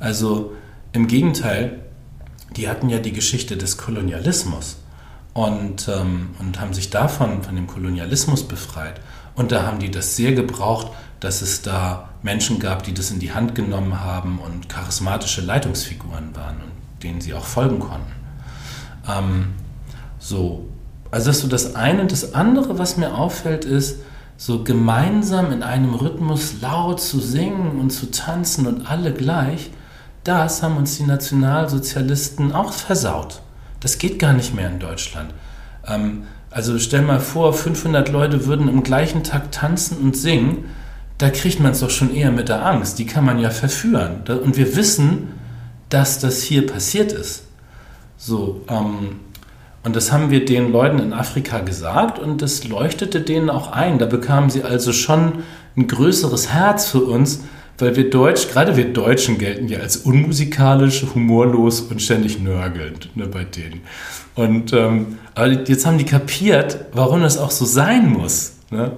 Also 0.00 0.52
im 0.92 1.06
Gegenteil, 1.06 1.80
die 2.56 2.68
hatten 2.68 2.88
ja 2.88 2.98
die 2.98 3.12
Geschichte 3.12 3.56
des 3.56 3.76
Kolonialismus 3.76 4.76
und, 5.34 5.88
ähm, 5.88 6.30
und 6.38 6.60
haben 6.60 6.74
sich 6.74 6.90
davon, 6.90 7.42
von 7.42 7.54
dem 7.54 7.66
Kolonialismus 7.66 8.46
befreit. 8.46 9.00
Und 9.34 9.52
da 9.52 9.64
haben 9.64 9.78
die 9.78 9.90
das 9.90 10.16
sehr 10.16 10.32
gebraucht, 10.32 10.88
dass 11.20 11.42
es 11.42 11.62
da 11.62 12.08
Menschen 12.22 12.58
gab, 12.58 12.82
die 12.82 12.94
das 12.94 13.10
in 13.10 13.20
die 13.20 13.32
Hand 13.32 13.54
genommen 13.54 14.00
haben 14.00 14.38
und 14.38 14.68
charismatische 14.68 15.40
Leitungsfiguren 15.40 16.34
waren 16.34 16.56
und 16.56 17.02
denen 17.02 17.20
sie 17.20 17.34
auch 17.34 17.44
folgen 17.44 17.78
konnten. 17.78 18.12
Ähm, 19.08 19.54
so, 20.18 20.68
also 21.10 21.26
das 21.26 21.36
ist 21.36 21.42
so 21.42 21.48
das 21.48 21.74
eine. 21.74 22.02
Und 22.02 22.12
das 22.12 22.34
andere, 22.34 22.78
was 22.78 22.96
mir 22.96 23.14
auffällt, 23.14 23.64
ist, 23.64 24.00
so 24.36 24.62
gemeinsam 24.62 25.50
in 25.50 25.64
einem 25.64 25.94
Rhythmus 25.94 26.60
laut 26.60 27.00
zu 27.00 27.18
singen 27.18 27.80
und 27.80 27.90
zu 27.90 28.10
tanzen 28.10 28.66
und 28.68 28.88
alle 28.88 29.12
gleich, 29.12 29.70
das 30.22 30.62
haben 30.62 30.76
uns 30.76 30.96
die 30.96 31.04
Nationalsozialisten 31.04 32.52
auch 32.52 32.72
versaut. 32.72 33.42
Das 33.80 33.98
geht 33.98 34.18
gar 34.18 34.32
nicht 34.32 34.54
mehr 34.54 34.68
in 34.68 34.78
Deutschland. 34.78 35.32
Ähm, 35.86 36.24
also 36.50 36.78
stell 36.78 37.02
mal 37.02 37.20
vor, 37.20 37.52
500 37.52 38.08
Leute 38.08 38.46
würden 38.46 38.68
im 38.68 38.82
gleichen 38.82 39.22
Takt 39.22 39.54
tanzen 39.54 39.98
und 39.98 40.16
singen. 40.16 40.64
Da 41.18 41.30
kriegt 41.30 41.60
man 41.60 41.72
es 41.72 41.80
doch 41.80 41.90
schon 41.90 42.14
eher 42.14 42.30
mit 42.30 42.48
der 42.48 42.64
Angst. 42.64 42.98
Die 42.98 43.06
kann 43.06 43.24
man 43.24 43.38
ja 43.38 43.50
verführen. 43.50 44.22
Und 44.28 44.56
wir 44.56 44.76
wissen, 44.76 45.32
dass 45.88 46.18
das 46.20 46.42
hier 46.42 46.66
passiert 46.66 47.12
ist. 47.12 47.44
So, 48.16 48.64
ähm, 48.68 49.20
und 49.84 49.96
das 49.96 50.12
haben 50.12 50.30
wir 50.30 50.44
den 50.44 50.72
Leuten 50.72 50.98
in 50.98 51.12
Afrika 51.12 51.60
gesagt 51.60 52.18
und 52.18 52.42
das 52.42 52.64
leuchtete 52.64 53.20
denen 53.20 53.48
auch 53.48 53.72
ein. 53.72 53.98
Da 53.98 54.06
bekamen 54.06 54.50
sie 54.50 54.64
also 54.64 54.92
schon 54.92 55.44
ein 55.76 55.86
größeres 55.86 56.52
Herz 56.52 56.88
für 56.88 57.04
uns, 57.04 57.44
weil 57.78 57.96
wir 57.96 58.10
Deutsch, 58.10 58.48
gerade 58.48 58.76
wir 58.76 58.92
Deutschen 58.92 59.38
gelten 59.38 59.68
ja 59.68 59.78
als 59.78 59.98
unmusikalisch, 59.98 61.04
humorlos 61.14 61.80
und 61.80 62.02
ständig 62.02 62.40
nörgelnd 62.40 63.16
ne, 63.16 63.26
bei 63.26 63.44
denen. 63.44 63.82
Und 64.34 64.72
ähm, 64.72 65.18
aber 65.34 65.48
jetzt 65.48 65.86
haben 65.86 65.98
die 65.98 66.04
kapiert, 66.04 66.86
warum 66.92 67.22
das 67.22 67.38
auch 67.38 67.50
so 67.50 67.64
sein 67.64 68.08
muss. 68.08 68.52
Ne? 68.70 68.92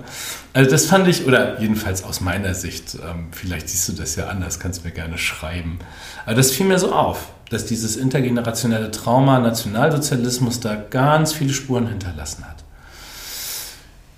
Also 0.52 0.70
das 0.70 0.86
fand 0.86 1.06
ich, 1.06 1.26
oder 1.26 1.60
jedenfalls 1.60 2.02
aus 2.02 2.20
meiner 2.20 2.54
Sicht, 2.54 2.94
ähm, 2.94 3.28
vielleicht 3.30 3.68
siehst 3.68 3.88
du 3.88 3.92
das 3.92 4.16
ja 4.16 4.26
anders, 4.28 4.58
kannst 4.58 4.84
mir 4.84 4.90
gerne 4.90 5.16
schreiben. 5.16 5.78
Aber 6.26 6.34
das 6.34 6.50
fiel 6.50 6.66
mir 6.66 6.78
so 6.78 6.92
auf, 6.92 7.28
dass 7.50 7.66
dieses 7.66 7.96
intergenerationelle 7.96 8.90
Trauma 8.90 9.38
Nationalsozialismus 9.38 10.60
da 10.60 10.74
ganz 10.74 11.32
viele 11.32 11.52
Spuren 11.52 11.86
hinterlassen 11.86 12.44
hat. 12.44 12.64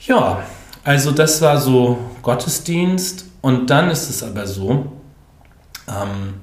Ja, 0.07 0.43
also 0.85 1.11
das 1.11 1.41
war 1.43 1.61
so 1.61 1.99
Gottesdienst 2.23 3.27
und 3.43 3.71
dann 3.71 3.91
ist 3.91 4.09
es 4.09 4.23
aber 4.23 4.47
so, 4.47 4.93
ähm, 5.89 6.35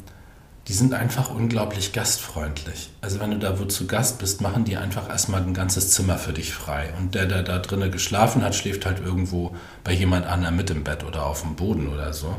die 0.67 0.73
sind 0.73 0.93
einfach 0.93 1.31
unglaublich 1.31 1.93
gastfreundlich. 1.93 2.91
Also 3.01 3.19
wenn 3.19 3.31
du 3.31 3.39
da 3.39 3.59
wo 3.59 3.65
zu 3.65 3.87
Gast 3.87 4.19
bist, 4.19 4.39
machen 4.39 4.65
die 4.65 4.77
einfach 4.77 5.09
erstmal 5.09 5.41
ein 5.41 5.55
ganzes 5.55 5.89
Zimmer 5.89 6.19
für 6.19 6.31
dich 6.31 6.53
frei. 6.53 6.93
Und 6.99 7.15
der, 7.15 7.25
der 7.25 7.41
da 7.41 7.57
drinnen 7.57 7.91
geschlafen 7.91 8.43
hat, 8.43 8.53
schläft 8.53 8.85
halt 8.85 8.99
irgendwo 8.99 9.55
bei 9.83 9.93
jemand 9.93 10.27
anderem 10.27 10.57
mit 10.57 10.69
im 10.69 10.83
Bett 10.83 11.03
oder 11.03 11.25
auf 11.25 11.41
dem 11.41 11.55
Boden 11.55 11.87
oder 11.87 12.13
so. 12.13 12.35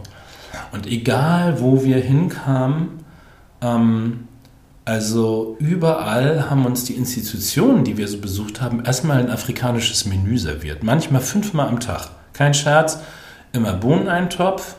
Und 0.71 0.87
egal, 0.87 1.61
wo 1.61 1.83
wir 1.83 1.97
hinkamen, 1.97 3.05
ähm, 3.62 4.29
also 4.85 5.57
überall 5.59 6.49
haben 6.49 6.67
uns 6.67 6.85
die 6.85 6.95
Institutionen, 6.95 7.83
die 7.83 7.97
wir 7.97 8.07
so 8.07 8.19
besucht 8.19 8.61
haben, 8.61 8.85
erstmal 8.85 9.19
ein 9.19 9.31
afrikanisches 9.31 10.05
Menü 10.05 10.38
serviert. 10.38 10.85
Manchmal 10.85 11.21
fünfmal 11.21 11.69
am 11.69 11.81
Tag. 11.81 12.11
Kein 12.33 12.55
Scherz 12.55 13.00
immer 13.52 13.73
Bohneneintopf, 13.73 14.76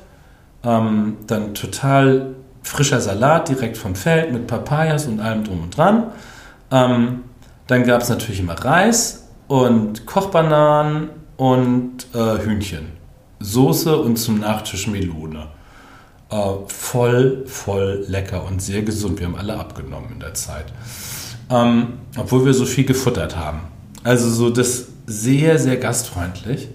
ähm, 0.64 1.18
dann 1.28 1.54
total 1.54 2.36
frischer 2.64 3.02
Salat 3.02 3.50
direkt 3.50 3.78
vom 3.78 3.96
Feld 3.96 4.32
mit 4.32 4.48
Papayas 4.48 5.08
und 5.08 5.20
allem 5.20 5.44
drum 5.44 5.64
und 5.64 5.76
dran. 5.76 6.12
Ähm, 6.72 7.24
dann 7.68 7.84
gab 7.86 8.02
es 8.02 8.10
natürlich 8.10 8.40
immer 8.40 8.54
Reis 8.54 9.28
und 9.48 10.06
Kochbananen 10.06 11.10
und 11.38 12.08
äh, 12.14 12.44
Hühnchen. 12.44 12.88
Soße 13.40 13.98
und 13.98 14.18
zum 14.18 14.40
Nachtisch 14.40 14.88
Melone. 14.88 15.48
Äh, 16.30 16.38
voll, 16.68 17.44
voll 17.48 18.06
lecker 18.08 18.46
und 18.46 18.62
sehr 18.62 18.84
gesund. 18.84 19.20
Wir 19.20 19.28
haben 19.28 19.36
alle 19.36 19.58
abgenommen 19.58 20.12
in 20.14 20.20
der 20.20 20.34
Zeit. 20.34 20.66
Ähm, 21.50 21.94
obwohl 22.18 22.46
wir 22.46 22.54
so 22.54 22.66
viel 22.66 22.86
gefuttert 22.86 23.36
haben. 23.36 23.62
Also 24.04 24.30
so 24.30 24.50
das 24.50 24.88
sehr, 25.08 25.58
sehr 25.60 25.78
gastfreundlich. 25.78 26.70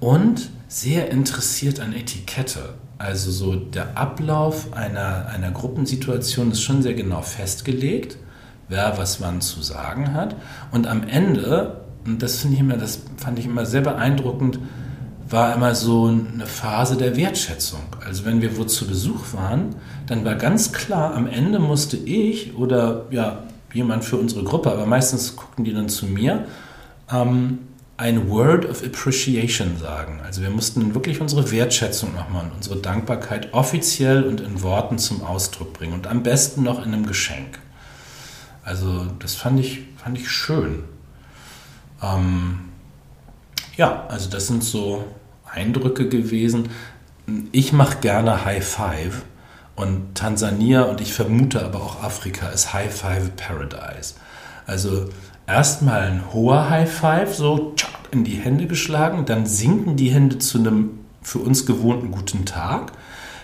Und 0.00 0.50
sehr 0.68 1.10
interessiert 1.10 1.80
an 1.80 1.94
Etikette. 1.94 2.74
Also 2.98 3.30
so 3.30 3.54
der 3.56 3.96
Ablauf 3.96 4.72
einer, 4.74 5.26
einer 5.26 5.50
Gruppensituation 5.50 6.52
ist 6.52 6.62
schon 6.62 6.82
sehr 6.82 6.94
genau 6.94 7.22
festgelegt, 7.22 8.18
wer 8.68 8.98
was 8.98 9.20
wann 9.20 9.40
zu 9.40 9.62
sagen 9.62 10.12
hat. 10.12 10.36
Und 10.70 10.86
am 10.86 11.02
Ende, 11.04 11.80
und 12.04 12.22
das 12.22 12.44
ich 12.44 12.58
immer, 12.60 12.76
das 12.76 13.00
fand 13.16 13.38
ich 13.38 13.46
immer 13.46 13.66
sehr 13.66 13.80
beeindruckend, 13.80 14.58
war 15.30 15.54
immer 15.54 15.74
so 15.74 16.06
eine 16.06 16.46
Phase 16.46 16.96
der 16.96 17.16
Wertschätzung. 17.16 17.80
Also 18.04 18.24
wenn 18.24 18.40
wir 18.42 18.56
wo 18.56 18.64
zu 18.64 18.86
Besuch 18.86 19.32
waren, 19.32 19.76
dann 20.06 20.24
war 20.24 20.34
ganz 20.34 20.72
klar, 20.72 21.14
am 21.14 21.26
Ende 21.26 21.58
musste 21.58 21.96
ich 21.96 22.56
oder 22.56 23.06
ja, 23.10 23.42
jemand 23.72 24.04
für 24.04 24.16
unsere 24.16 24.42
Gruppe, 24.42 24.72
aber 24.72 24.86
meistens 24.86 25.36
guckten 25.36 25.64
die 25.64 25.74
dann 25.74 25.88
zu 25.88 26.06
mir, 26.06 26.46
ähm, 27.12 27.58
ein 27.98 28.30
Word 28.30 28.64
of 28.64 28.84
Appreciation 28.84 29.76
sagen. 29.76 30.20
Also 30.24 30.40
wir 30.40 30.50
mussten 30.50 30.94
wirklich 30.94 31.20
unsere 31.20 31.50
Wertschätzung 31.50 32.14
nochmal 32.14 32.44
und 32.44 32.52
unsere 32.52 32.76
Dankbarkeit 32.76 33.52
offiziell 33.52 34.22
und 34.22 34.40
in 34.40 34.62
Worten 34.62 34.98
zum 34.98 35.22
Ausdruck 35.24 35.72
bringen 35.72 35.94
und 35.94 36.06
am 36.06 36.22
besten 36.22 36.62
noch 36.62 36.78
in 36.78 36.94
einem 36.94 37.06
Geschenk. 37.06 37.58
Also 38.62 39.06
das 39.18 39.34
fand 39.34 39.58
ich, 39.58 39.80
fand 39.96 40.16
ich 40.16 40.30
schön. 40.30 40.84
Ähm, 42.00 42.60
ja, 43.76 44.06
also 44.08 44.30
das 44.30 44.46
sind 44.46 44.62
so 44.62 45.04
Eindrücke 45.52 46.08
gewesen. 46.08 46.68
Ich 47.50 47.72
mache 47.72 47.98
gerne 47.98 48.44
High 48.44 48.64
Five 48.64 49.24
und 49.74 50.14
Tansania 50.14 50.82
und 50.82 51.00
ich 51.00 51.12
vermute 51.12 51.64
aber 51.64 51.82
auch 51.82 52.02
Afrika 52.02 52.48
ist 52.50 52.72
High 52.72 52.94
Five 52.94 53.34
Paradise. 53.34 54.14
Also 54.66 55.08
erstmal 55.48 56.02
ein 56.02 56.22
hoher 56.32 56.70
High 56.70 56.90
Five, 56.90 57.34
so 57.34 57.74
in 58.10 58.24
die 58.24 58.36
Hände 58.36 58.66
geschlagen, 58.66 59.24
dann 59.24 59.46
sinken 59.46 59.96
die 59.96 60.10
Hände 60.10 60.38
zu 60.38 60.58
einem 60.58 60.90
für 61.22 61.38
uns 61.38 61.66
gewohnten 61.66 62.10
guten 62.10 62.44
Tag. 62.44 62.92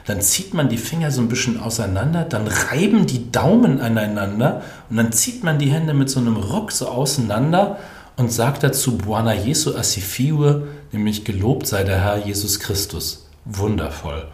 Dann 0.07 0.21
zieht 0.21 0.53
man 0.53 0.69
die 0.69 0.77
Finger 0.77 1.11
so 1.11 1.23
ein 1.23 1.29
bisschen 1.29 1.59
auseinander, 1.59 2.25
dann 2.25 2.47
reiben 2.47 3.07
die 3.07 3.33
Daumen 3.33 3.81
aneinander 3.81 4.63
und 4.91 4.99
dann 4.99 5.13
zieht 5.13 5.43
man 5.43 5.59
die 5.59 5.71
Hände 5.71 5.95
mit 5.95 6.11
so 6.11 6.21
einem 6.21 6.37
Ruck 6.37 6.73
so 6.73 6.89
auseinander 6.89 7.79
und 8.17 8.31
sagt 8.31 8.63
dazu 8.63 8.99
Buana 8.99 9.35
Jesu 9.35 9.75
Asifiwe, 9.75 10.69
nämlich 10.93 11.25
gelobt 11.25 11.67
sei 11.67 11.85
der 11.85 12.03
Herr 12.03 12.19
Jesus 12.19 12.61
Christus. 12.61 13.27
Wundervoll. 13.47 14.27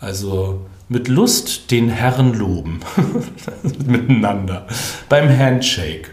Also 0.00 0.66
mit 0.88 1.08
Lust 1.08 1.70
den 1.72 1.88
Herrn 1.88 2.34
loben. 2.34 2.80
Miteinander. 3.86 4.66
Beim 5.08 5.28
Handshake. 5.36 6.10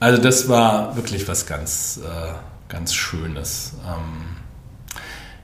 Also 0.00 0.20
das 0.20 0.48
war 0.48 0.96
wirklich 0.96 1.26
was 1.28 1.46
ganz, 1.46 2.00
äh, 2.04 2.32
ganz 2.68 2.94
Schönes. 2.94 3.74
Ähm, 3.86 4.36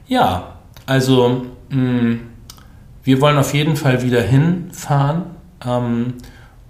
ja, 0.07 0.59
also 0.87 1.47
mh, 1.71 1.76
mm, 1.76 2.21
wir 3.02 3.21
wollen 3.21 3.38
auf 3.38 3.54
jeden 3.54 3.76
Fall 3.76 4.02
wieder 4.02 4.21
hinfahren 4.21 5.25
ähm, 5.64 6.14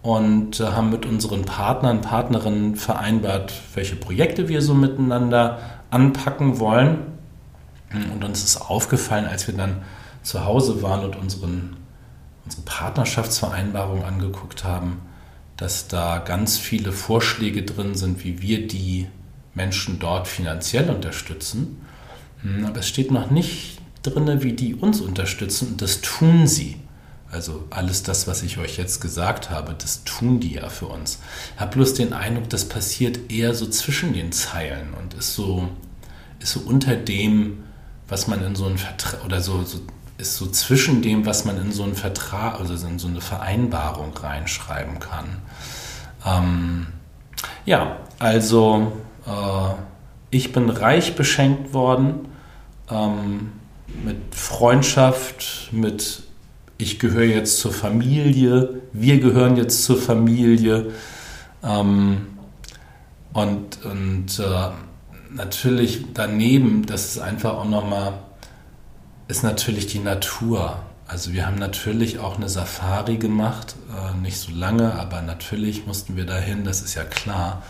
und 0.03 0.61
äh, 0.61 0.65
haben 0.65 0.91
mit 0.91 1.05
unseren 1.05 1.45
Partnern, 1.45 2.01
Partnerinnen 2.01 2.77
vereinbart, 2.77 3.53
welche 3.75 3.97
Projekte 3.97 4.49
wir 4.49 4.63
so 4.63 4.75
miteinander 4.75 5.59
anpacken 5.91 6.59
wollen. 6.59 6.99
Und 7.93 8.23
uns 8.23 8.45
ist 8.45 8.61
aufgefallen, 8.61 9.27
als 9.27 9.49
wir 9.49 9.57
dann 9.57 9.83
zu 10.23 10.45
Hause 10.45 10.81
waren 10.83 11.05
und 11.05 11.17
unseren, 11.17 11.77
unsere 12.45 12.63
Partnerschaftsvereinbarung 12.63 14.05
angeguckt 14.05 14.63
haben, 14.63 15.01
dass 15.61 15.89
da 15.89 16.19
ganz 16.19 16.57
viele 16.57 16.91
Vorschläge 16.91 17.63
drin 17.63 17.95
sind, 17.95 18.25
wie 18.25 18.41
wir 18.41 18.67
die 18.67 19.09
Menschen 19.55 19.99
dort 19.99 20.27
finanziell 20.27 20.89
unterstützen. 20.89 21.77
Hm, 22.43 22.65
aber 22.65 22.81
es 22.81 22.89
steht 22.89 23.11
noch 23.11 23.31
nicht 23.31 23.79
drin, 24.03 24.43
wie 24.43 24.55
die 24.55 24.75
uns 24.75 25.03
unterstützen 25.03 25.69
und 25.73 25.83
das 25.83 26.01
tun 26.01 26.47
sie. 26.47 26.77
Also 27.31 27.67
alles 27.69 28.03
das, 28.03 28.27
was 28.27 28.43
ich 28.43 28.57
euch 28.57 28.79
jetzt 28.79 29.03
gesagt 29.03 29.51
habe, 29.51 29.77
das 29.79 30.03
tun 30.05 30.41
die 30.41 30.55
ja 30.55 30.71
für 30.71 30.87
uns. 30.87 31.19
Ich 31.55 31.61
habe 31.61 31.77
bloß 31.77 31.93
den 31.93 32.15
Eindruck, 32.15 32.49
das 32.49 32.65
passiert 32.65 33.31
eher 33.31 33.55
so 33.55 33.67
zwischen 33.67 34.15
den 34.15 34.33
Zeilen 34.33 34.95
und 34.95 35.13
ist 35.13 35.35
so, 35.35 35.69
ist 36.41 36.53
so 36.53 36.61
unter 36.61 36.97
dem, 36.97 37.65
was 38.09 38.27
man 38.27 38.43
in 38.43 38.57
so 38.57 38.65
einen 38.65 38.79
Vertrag 38.79 39.27
oder 39.27 39.43
so, 39.43 39.63
so, 39.63 39.81
ist 40.21 40.37
so 40.37 40.47
zwischen 40.47 41.03
dem, 41.03 41.27
was 41.27 41.45
man 41.45 41.59
in 41.59 41.73
so 41.73 41.83
einen 41.83 41.95
Vertrag, 41.95 42.61
also 42.61 42.75
in 42.87 42.99
so 42.99 43.09
eine 43.09 43.21
Vereinbarung 43.21 44.17
reinschreiben 44.17 44.99
kann. 45.01 45.39
Ähm, 46.27 46.87
ja, 47.65 47.97
also 48.19 48.93
äh, 49.27 49.75
ich 50.31 50.53
bin 50.53 50.71
reich 50.71 51.17
beschenkt 51.17 51.73
worden 51.73 52.29
ähm, 52.91 53.53
mit 54.05 54.35
Freundschaft, 54.35 55.71
mit 55.73 56.23
ich 56.79 56.99
gehöre 56.99 57.25
jetzt 57.25 57.59
zur 57.59 57.73
Familie, 57.73 58.81
wir 58.93 59.21
gehören 59.21 59.57
jetzt 59.57 59.85
zur 59.85 60.01
Familie. 60.01 60.93
Ähm, 61.63 62.27
und 63.33 63.85
und 63.85 64.39
äh, 64.39 64.71
natürlich 65.31 66.07
daneben, 66.15 66.87
das 66.87 67.07
ist 67.07 67.19
einfach 67.19 67.55
auch 67.55 67.69
nochmal, 67.69 68.15
ist 69.31 69.43
natürlich 69.45 69.87
die 69.87 70.01
Natur. 70.01 70.83
Also 71.07 71.33
wir 71.33 71.47
haben 71.47 71.57
natürlich 71.57 72.19
auch 72.19 72.37
eine 72.37 72.49
Safari 72.49 73.17
gemacht, 73.17 73.77
äh, 73.91 74.17
nicht 74.21 74.39
so 74.39 74.53
lange, 74.53 74.95
aber 74.95 75.23
natürlich 75.23 75.87
mussten 75.87 76.17
wir 76.17 76.27
dahin, 76.27 76.65
das 76.65 76.83
ist 76.83 76.95
ja 76.95 77.05
klar, 77.05 77.63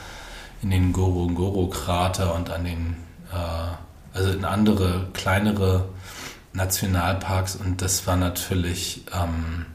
in 0.62 0.71
den 0.71 0.90
Ngorongoro-Krater 0.93 2.35
und 2.35 2.50
an 2.50 2.64
den, 2.64 2.97
äh, 3.33 4.17
also 4.17 4.33
in 4.33 4.45
andere, 4.45 5.09
kleinere 5.12 5.88
Nationalparks 6.52 7.57
und 7.57 7.81
das 7.81 8.07
war 8.07 8.17
natürlich, 8.17 9.05
ähm, 9.14 9.67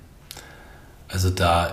also 1.07 1.29
da, 1.29 1.71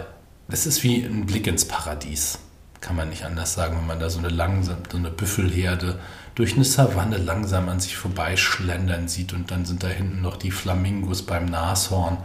das 0.48 0.66
ist 0.66 0.82
wie 0.82 1.02
ein 1.02 1.26
Blick 1.26 1.46
ins 1.46 1.66
Paradies, 1.66 2.38
kann 2.80 2.96
man 2.96 3.08
nicht 3.08 3.24
anders 3.24 3.54
sagen, 3.54 3.76
wenn 3.78 3.86
man 3.86 4.00
da 4.00 4.10
so 4.10 4.18
eine 4.18 4.28
langsam, 4.28 4.78
so 4.90 4.98
eine 4.98 5.10
Büffelherde 5.10 5.98
durch 6.34 6.54
eine 6.54 6.64
Savanne 6.64 7.18
langsam 7.18 7.68
an 7.68 7.80
sich 7.80 7.96
vorbeischlendern 7.96 9.08
sieht 9.08 9.32
und 9.32 9.50
dann 9.50 9.64
sind 9.64 9.82
da 9.82 9.88
hinten 9.88 10.22
noch 10.22 10.36
die 10.36 10.50
Flamingos 10.50 11.22
beim 11.22 11.46
Nashorn. 11.46 12.18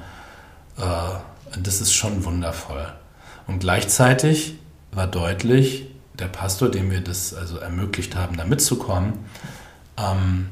Äh, 0.78 1.60
das 1.60 1.82
ist 1.82 1.94
schon 1.94 2.24
wundervoll. 2.24 2.94
Und 3.48 3.60
gleichzeitig 3.60 4.60
war 4.92 5.08
deutlich, 5.08 5.88
der 6.20 6.27
Pastor, 6.27 6.70
dem 6.70 6.92
wir 6.92 7.01
das 7.01 7.34
also 7.34 7.58
ermöglicht 7.58 8.16
haben, 8.16 8.38
da 8.38 8.46
mitzukommen, 8.46 9.14
ähm, 9.98 10.50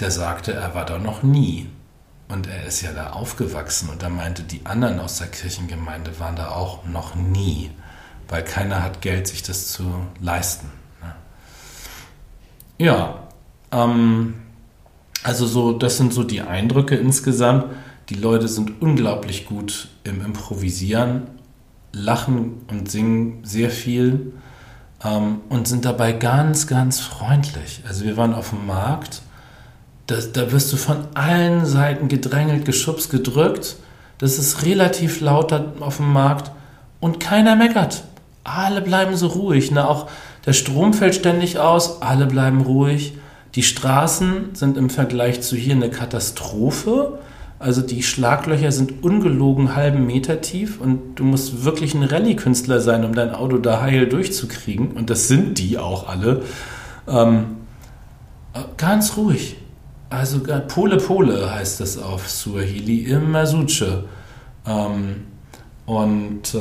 der 0.00 0.10
sagte, 0.10 0.52
er 0.52 0.74
war 0.74 0.84
da 0.84 0.98
noch 0.98 1.22
nie. 1.22 1.68
Und 2.28 2.46
er 2.46 2.64
ist 2.64 2.80
ja 2.80 2.92
da 2.92 3.10
aufgewachsen 3.10 3.90
und 3.90 4.02
er 4.02 4.08
meinte, 4.08 4.42
die 4.42 4.64
anderen 4.64 4.98
aus 4.98 5.18
der 5.18 5.28
Kirchengemeinde 5.28 6.18
waren 6.18 6.36
da 6.36 6.48
auch 6.48 6.84
noch 6.86 7.14
nie, 7.14 7.70
weil 8.28 8.42
keiner 8.42 8.82
hat 8.82 9.02
Geld, 9.02 9.28
sich 9.28 9.42
das 9.42 9.68
zu 9.68 10.06
leisten. 10.20 10.70
Ja, 12.78 13.28
ähm, 13.70 14.34
also 15.22 15.46
so, 15.46 15.72
das 15.72 15.96
sind 15.96 16.12
so 16.12 16.24
die 16.24 16.40
Eindrücke 16.40 16.96
insgesamt. 16.96 17.66
Die 18.08 18.14
Leute 18.14 18.48
sind 18.48 18.82
unglaublich 18.82 19.46
gut 19.46 19.88
im 20.04 20.22
Improvisieren, 20.24 21.22
lachen 21.92 22.62
und 22.68 22.90
singen 22.90 23.40
sehr 23.42 23.70
viel 23.70 24.32
ähm, 25.02 25.40
und 25.48 25.66
sind 25.68 25.84
dabei 25.84 26.12
ganz, 26.12 26.66
ganz 26.66 27.00
freundlich. 27.00 27.82
Also 27.88 28.04
wir 28.04 28.16
waren 28.16 28.34
auf 28.34 28.50
dem 28.50 28.66
Markt 28.66 29.22
das, 30.06 30.32
da 30.32 30.52
wirst 30.52 30.72
du 30.72 30.76
von 30.76 30.98
allen 31.14 31.64
Seiten 31.64 32.08
gedrängelt, 32.08 32.64
geschubst, 32.64 33.10
gedrückt. 33.10 33.76
Das 34.18 34.38
ist 34.38 34.64
relativ 34.64 35.20
laut 35.20 35.52
auf 35.80 35.96
dem 35.96 36.12
Markt 36.12 36.50
und 37.00 37.20
keiner 37.20 37.56
meckert. 37.56 38.04
Alle 38.44 38.82
bleiben 38.82 39.16
so 39.16 39.28
ruhig. 39.28 39.70
Ne? 39.70 39.88
Auch 39.88 40.08
der 40.46 40.52
Strom 40.52 40.92
fällt 40.92 41.14
ständig 41.14 41.58
aus, 41.58 42.02
alle 42.02 42.26
bleiben 42.26 42.60
ruhig. 42.60 43.14
Die 43.54 43.62
Straßen 43.62 44.54
sind 44.54 44.76
im 44.76 44.90
Vergleich 44.90 45.40
zu 45.40 45.56
hier 45.56 45.74
eine 45.74 45.90
Katastrophe. 45.90 47.18
Also 47.58 47.82
die 47.82 48.02
Schlaglöcher 48.02 48.72
sind 48.72 49.04
ungelogen 49.04 49.76
halben 49.76 50.06
Meter 50.06 50.40
tief 50.40 50.80
und 50.80 51.14
du 51.14 51.24
musst 51.24 51.64
wirklich 51.64 51.94
ein 51.94 52.02
Rallye-Künstler 52.02 52.80
sein, 52.80 53.04
um 53.04 53.14
dein 53.14 53.32
Auto 53.34 53.58
da 53.58 53.80
heil 53.80 54.06
durchzukriegen. 54.06 54.90
Und 54.92 55.08
das 55.08 55.28
sind 55.28 55.58
die 55.58 55.78
auch 55.78 56.08
alle. 56.08 56.42
Ähm, 57.06 57.56
ganz 58.76 59.16
ruhig. 59.16 59.56
Also 60.10 60.40
Pole 60.68 60.98
Pole 60.98 61.54
heißt 61.54 61.80
das 61.80 61.96
auf 61.96 62.28
Suahili 62.28 63.04
im 63.04 63.30
Masuche. 63.30 64.04
Ähm, 64.66 65.26
und 65.86 66.54
äh, 66.54 66.58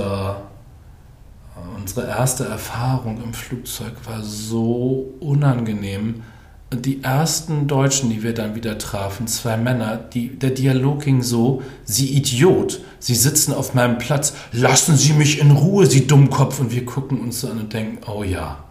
unsere 1.76 2.08
erste 2.08 2.46
Erfahrung 2.46 3.22
im 3.24 3.34
Flugzeug 3.34 3.94
war 4.06 4.24
so 4.24 5.14
unangenehm. 5.20 6.24
Die 6.72 7.04
ersten 7.04 7.68
Deutschen, 7.68 8.10
die 8.10 8.24
wir 8.24 8.34
dann 8.34 8.56
wieder 8.56 8.80
trafen, 8.80 9.28
zwei 9.28 9.58
Männer, 9.58 9.98
die, 9.98 10.30
der 10.40 10.50
Dialog 10.50 11.04
ging 11.04 11.22
so, 11.22 11.62
Sie 11.84 12.16
Idiot, 12.18 12.82
Sie 13.00 13.14
sitzen 13.14 13.54
auf 13.54 13.76
meinem 13.76 14.00
Platz, 14.00 14.34
lassen 14.52 14.98
Sie 14.98 15.14
mich 15.14 15.40
in 15.40 15.52
Ruhe, 15.52 15.86
Sie 15.86 16.08
Dummkopf. 16.08 16.60
Und 16.60 16.72
wir 16.72 16.86
gucken 16.86 17.22
uns 17.22 17.46
an 17.46 17.60
und 17.60 17.74
denken, 17.74 18.00
oh 18.10 18.24
ja, 18.24 18.64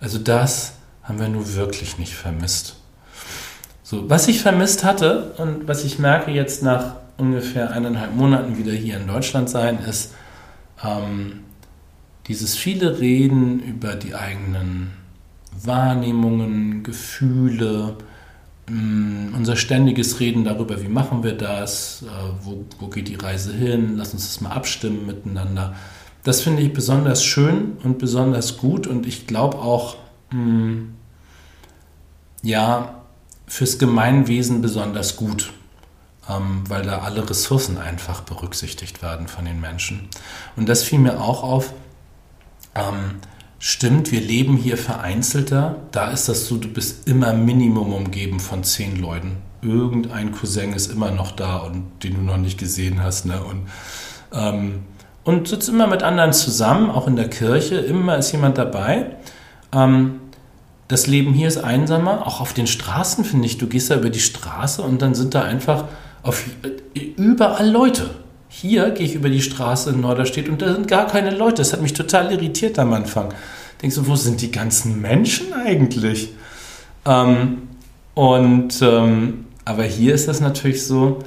also 0.00 0.18
das 0.18 0.74
haben 1.02 1.20
wir 1.20 1.28
nur 1.28 1.54
wirklich 1.54 1.98
nicht 1.98 2.14
vermisst. 2.14 2.76
So, 3.82 4.08
was 4.08 4.28
ich 4.28 4.40
vermisst 4.40 4.82
hatte 4.82 5.34
und 5.36 5.68
was 5.68 5.84
ich 5.84 5.98
merke 5.98 6.30
jetzt 6.30 6.62
nach 6.62 6.96
ungefähr 7.18 7.70
eineinhalb 7.72 8.16
Monaten 8.16 8.56
wieder 8.56 8.72
hier 8.72 8.96
in 8.96 9.06
Deutschland 9.06 9.50
sein, 9.50 9.78
ist 9.80 10.14
ähm, 10.82 11.43
dieses 12.28 12.56
viele 12.56 13.00
Reden 13.00 13.60
über 13.60 13.94
die 13.94 14.14
eigenen 14.14 14.92
Wahrnehmungen, 15.62 16.82
Gefühle, 16.82 17.96
ähm, 18.68 19.34
unser 19.36 19.56
ständiges 19.56 20.20
Reden 20.20 20.44
darüber, 20.44 20.82
wie 20.82 20.88
machen 20.88 21.22
wir 21.22 21.36
das, 21.36 22.02
äh, 22.02 22.06
wo, 22.42 22.64
wo 22.78 22.88
geht 22.88 23.08
die 23.08 23.16
Reise 23.16 23.52
hin, 23.52 23.96
lass 23.96 24.14
uns 24.14 24.26
das 24.26 24.40
mal 24.40 24.52
abstimmen 24.52 25.06
miteinander. 25.06 25.74
Das 26.22 26.40
finde 26.40 26.62
ich 26.62 26.72
besonders 26.72 27.22
schön 27.22 27.76
und 27.84 27.98
besonders 27.98 28.56
gut 28.56 28.86
und 28.86 29.06
ich 29.06 29.26
glaube 29.26 29.58
auch, 29.58 29.96
mh, 30.30 30.38
hm, 30.38 30.94
ja, 32.42 33.02
fürs 33.46 33.78
Gemeinwesen 33.78 34.62
besonders 34.62 35.16
gut, 35.16 35.52
ähm, 36.28 36.64
weil 36.68 36.82
da 36.82 37.00
alle 37.00 37.28
Ressourcen 37.28 37.78
einfach 37.78 38.22
berücksichtigt 38.22 39.02
werden 39.02 39.28
von 39.28 39.44
den 39.44 39.60
Menschen. 39.60 40.08
Und 40.56 40.68
das 40.68 40.82
fiel 40.82 40.98
mir 40.98 41.20
auch 41.20 41.42
auf. 41.42 41.74
Ähm, 42.74 43.16
stimmt, 43.58 44.12
wir 44.12 44.20
leben 44.20 44.56
hier 44.56 44.76
vereinzelter. 44.76 45.76
Da 45.92 46.10
ist 46.10 46.28
das 46.28 46.46
so, 46.46 46.56
du 46.56 46.68
bist 46.68 47.08
immer 47.08 47.32
Minimum 47.32 47.92
umgeben 47.92 48.40
von 48.40 48.64
zehn 48.64 49.00
Leuten. 49.00 49.36
Irgendein 49.62 50.32
Cousin 50.32 50.72
ist 50.72 50.92
immer 50.92 51.10
noch 51.10 51.32
da 51.32 51.58
und 51.58 52.02
den 52.02 52.14
du 52.14 52.20
noch 52.20 52.36
nicht 52.36 52.58
gesehen 52.58 53.02
hast. 53.02 53.26
Ne? 53.26 53.42
Und, 53.42 53.68
ähm, 54.32 54.82
und 55.24 55.48
sitzt 55.48 55.68
immer 55.68 55.86
mit 55.86 56.02
anderen 56.02 56.32
zusammen, 56.32 56.90
auch 56.90 57.06
in 57.06 57.16
der 57.16 57.30
Kirche. 57.30 57.76
Immer 57.76 58.18
ist 58.18 58.32
jemand 58.32 58.58
dabei. 58.58 59.16
Ähm, 59.72 60.20
das 60.88 61.06
Leben 61.06 61.32
hier 61.32 61.48
ist 61.48 61.56
einsamer, 61.56 62.26
auch 62.26 62.40
auf 62.40 62.52
den 62.52 62.66
Straßen 62.66 63.24
finde 63.24 63.46
ich. 63.46 63.56
Du 63.56 63.66
gehst 63.66 63.90
da 63.90 63.96
über 63.96 64.10
die 64.10 64.20
Straße 64.20 64.82
und 64.82 65.00
dann 65.00 65.14
sind 65.14 65.34
da 65.34 65.42
einfach 65.42 65.84
auf, 66.22 66.44
überall 66.94 67.70
Leute. 67.70 68.10
Hier 68.56 68.90
gehe 68.90 69.04
ich 69.04 69.16
über 69.16 69.30
die 69.30 69.42
Straße 69.42 69.90
in 69.90 70.00
Norderstedt 70.00 70.48
und 70.48 70.62
da 70.62 70.72
sind 70.72 70.86
gar 70.86 71.08
keine 71.08 71.30
Leute. 71.30 71.56
Das 71.56 71.72
hat 71.72 71.82
mich 71.82 71.92
total 71.92 72.30
irritiert 72.30 72.78
am 72.78 72.92
Anfang. 72.92 73.34
Denkst 73.82 73.96
du, 73.96 74.06
wo 74.06 74.14
sind 74.14 74.40
die 74.42 74.52
ganzen 74.52 75.00
Menschen 75.02 75.52
eigentlich? 75.52 76.30
Ähm, 77.04 77.62
und 78.14 78.80
ähm, 78.80 79.46
aber 79.64 79.82
hier 79.82 80.14
ist 80.14 80.28
das 80.28 80.40
natürlich 80.40 80.86
so, 80.86 81.18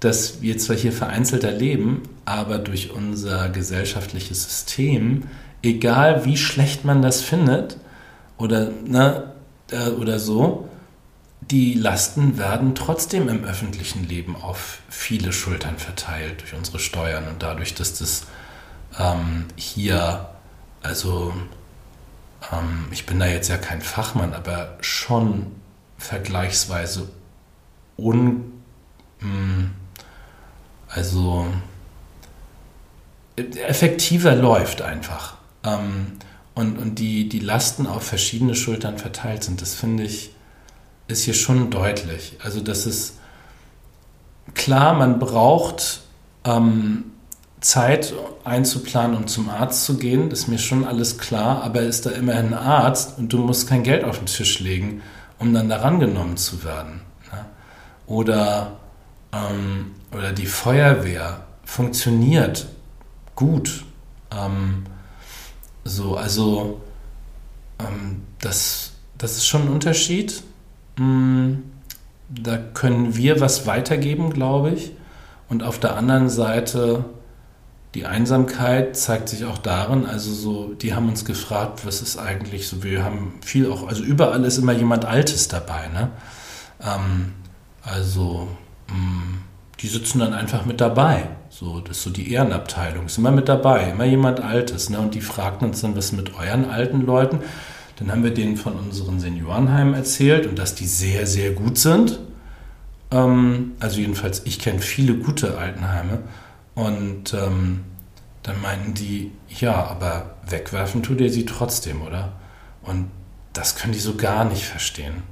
dass 0.00 0.42
wir 0.42 0.58
zwar 0.58 0.76
hier 0.76 0.92
vereinzelter 0.92 1.52
leben, 1.52 2.02
aber 2.26 2.58
durch 2.58 2.92
unser 2.92 3.48
gesellschaftliches 3.48 4.44
System, 4.44 5.22
egal 5.62 6.26
wie 6.26 6.36
schlecht 6.36 6.84
man 6.84 7.00
das 7.00 7.22
findet 7.22 7.78
oder, 8.36 8.70
ne, 8.86 9.32
äh, 9.70 9.88
oder 9.88 10.18
so, 10.18 10.68
die 11.50 11.74
Lasten 11.74 12.36
werden 12.36 12.74
trotzdem 12.74 13.28
im 13.28 13.44
öffentlichen 13.44 14.06
Leben 14.06 14.36
auf 14.36 14.80
viele 14.90 15.32
Schultern 15.32 15.78
verteilt 15.78 16.42
durch 16.42 16.54
unsere 16.54 16.78
Steuern 16.78 17.26
und 17.26 17.42
dadurch, 17.42 17.74
dass 17.74 17.94
das 17.98 18.26
ähm, 18.98 19.46
hier, 19.56 20.28
also 20.82 21.32
ähm, 22.52 22.88
ich 22.90 23.06
bin 23.06 23.18
da 23.18 23.26
jetzt 23.26 23.48
ja 23.48 23.56
kein 23.56 23.80
Fachmann, 23.80 24.34
aber 24.34 24.76
schon 24.82 25.46
vergleichsweise 25.96 27.08
un, 27.96 28.52
mh, 29.20 29.28
hm, 29.28 29.70
also 30.88 31.46
effektiver 33.36 34.34
läuft 34.34 34.82
einfach. 34.82 35.36
Ähm, 35.64 36.18
und 36.54 36.76
und 36.76 36.98
die, 36.98 37.28
die 37.28 37.38
Lasten 37.38 37.86
auf 37.86 38.02
verschiedene 38.02 38.54
Schultern 38.54 38.98
verteilt 38.98 39.44
sind, 39.44 39.62
das 39.62 39.74
finde 39.74 40.02
ich 40.02 40.32
ist 41.08 41.24
hier 41.24 41.34
schon 41.34 41.70
deutlich. 41.70 42.36
Also 42.42 42.60
das 42.60 42.86
ist 42.86 43.14
klar, 44.54 44.94
man 44.94 45.18
braucht 45.18 46.02
ähm, 46.44 47.04
Zeit 47.60 48.14
einzuplanen, 48.44 49.16
um 49.16 49.26
zum 49.26 49.50
Arzt 49.50 49.84
zu 49.84 49.98
gehen, 49.98 50.30
ist 50.30 50.48
mir 50.48 50.58
schon 50.58 50.84
alles 50.84 51.18
klar, 51.18 51.62
aber 51.62 51.80
ist 51.80 52.06
da 52.06 52.10
immerhin 52.10 52.48
ein 52.48 52.54
Arzt 52.54 53.18
und 53.18 53.32
du 53.32 53.38
musst 53.38 53.68
kein 53.68 53.82
Geld 53.82 54.04
auf 54.04 54.18
den 54.18 54.26
Tisch 54.26 54.60
legen, 54.60 55.02
um 55.38 55.52
dann 55.52 55.68
da 55.68 55.78
rangenommen 55.78 56.36
zu 56.36 56.62
werden. 56.64 57.00
Ne? 57.32 57.44
Oder, 58.06 58.76
ähm, 59.32 59.92
oder 60.12 60.32
die 60.32 60.46
Feuerwehr 60.46 61.44
funktioniert 61.64 62.68
gut. 63.34 63.84
Ähm, 64.30 64.84
so, 65.84 66.16
also 66.16 66.80
ähm, 67.78 68.22
das, 68.40 68.92
das 69.16 69.32
ist 69.32 69.46
schon 69.46 69.62
ein 69.62 69.68
Unterschied. 69.68 70.42
Mm, 70.98 71.62
da 72.28 72.58
können 72.58 73.16
wir 73.16 73.40
was 73.40 73.66
weitergeben, 73.66 74.30
glaube 74.30 74.70
ich. 74.70 74.92
Und 75.48 75.62
auf 75.62 75.78
der 75.78 75.96
anderen 75.96 76.28
Seite, 76.28 77.04
die 77.94 78.04
Einsamkeit 78.04 78.96
zeigt 78.96 79.30
sich 79.30 79.46
auch 79.46 79.58
darin, 79.58 80.04
also 80.04 80.30
so, 80.30 80.74
die 80.74 80.94
haben 80.94 81.08
uns 81.08 81.24
gefragt, 81.24 81.86
was 81.86 82.02
ist 82.02 82.18
eigentlich 82.18 82.68
so, 82.68 82.82
wir 82.82 83.02
haben 83.02 83.34
viel 83.40 83.70
auch, 83.70 83.88
also 83.88 84.02
überall 84.02 84.44
ist 84.44 84.58
immer 84.58 84.72
jemand 84.72 85.06
Altes 85.06 85.48
dabei, 85.48 85.88
ne? 85.88 86.10
Ähm, 86.82 87.32
also, 87.82 88.48
mh, 88.88 88.94
mm, 88.94 89.38
die 89.80 89.88
sitzen 89.88 90.18
dann 90.18 90.34
einfach 90.34 90.66
mit 90.66 90.80
dabei. 90.80 91.28
So, 91.50 91.80
das 91.80 91.98
ist 91.98 92.02
so 92.02 92.10
die 92.10 92.32
Ehrenabteilung, 92.32 93.06
ist 93.06 93.16
immer 93.16 93.30
mit 93.30 93.48
dabei, 93.48 93.90
immer 93.90 94.04
jemand 94.04 94.40
Altes, 94.40 94.90
ne? 94.90 94.98
Und 94.98 95.14
die 95.14 95.20
fragten 95.22 95.68
uns 95.68 95.80
dann, 95.80 95.96
was 95.96 96.12
mit 96.12 96.34
euren 96.34 96.68
alten 96.68 97.06
Leuten? 97.06 97.40
Dann 97.98 98.12
haben 98.12 98.22
wir 98.22 98.32
denen 98.32 98.56
von 98.56 98.74
unseren 98.74 99.18
Seniorenheimen 99.18 99.94
erzählt 99.94 100.46
und 100.46 100.58
dass 100.58 100.74
die 100.74 100.86
sehr, 100.86 101.26
sehr 101.26 101.50
gut 101.50 101.78
sind. 101.78 102.20
Ähm, 103.10 103.72
also 103.80 104.00
jedenfalls, 104.00 104.42
ich 104.44 104.58
kenne 104.58 104.80
viele 104.80 105.14
gute 105.14 105.58
Altenheime. 105.58 106.20
Und 106.74 107.34
ähm, 107.34 107.80
dann 108.44 108.60
meinten 108.62 108.94
die, 108.94 109.32
ja, 109.48 109.74
aber 109.74 110.36
wegwerfen 110.48 111.02
tut 111.02 111.20
ihr 111.20 111.30
sie 111.30 111.44
trotzdem, 111.44 112.02
oder? 112.02 112.34
Und 112.82 113.10
das 113.52 113.74
können 113.74 113.92
die 113.92 113.98
so 113.98 114.14
gar 114.14 114.44
nicht 114.44 114.64
verstehen. 114.64 115.24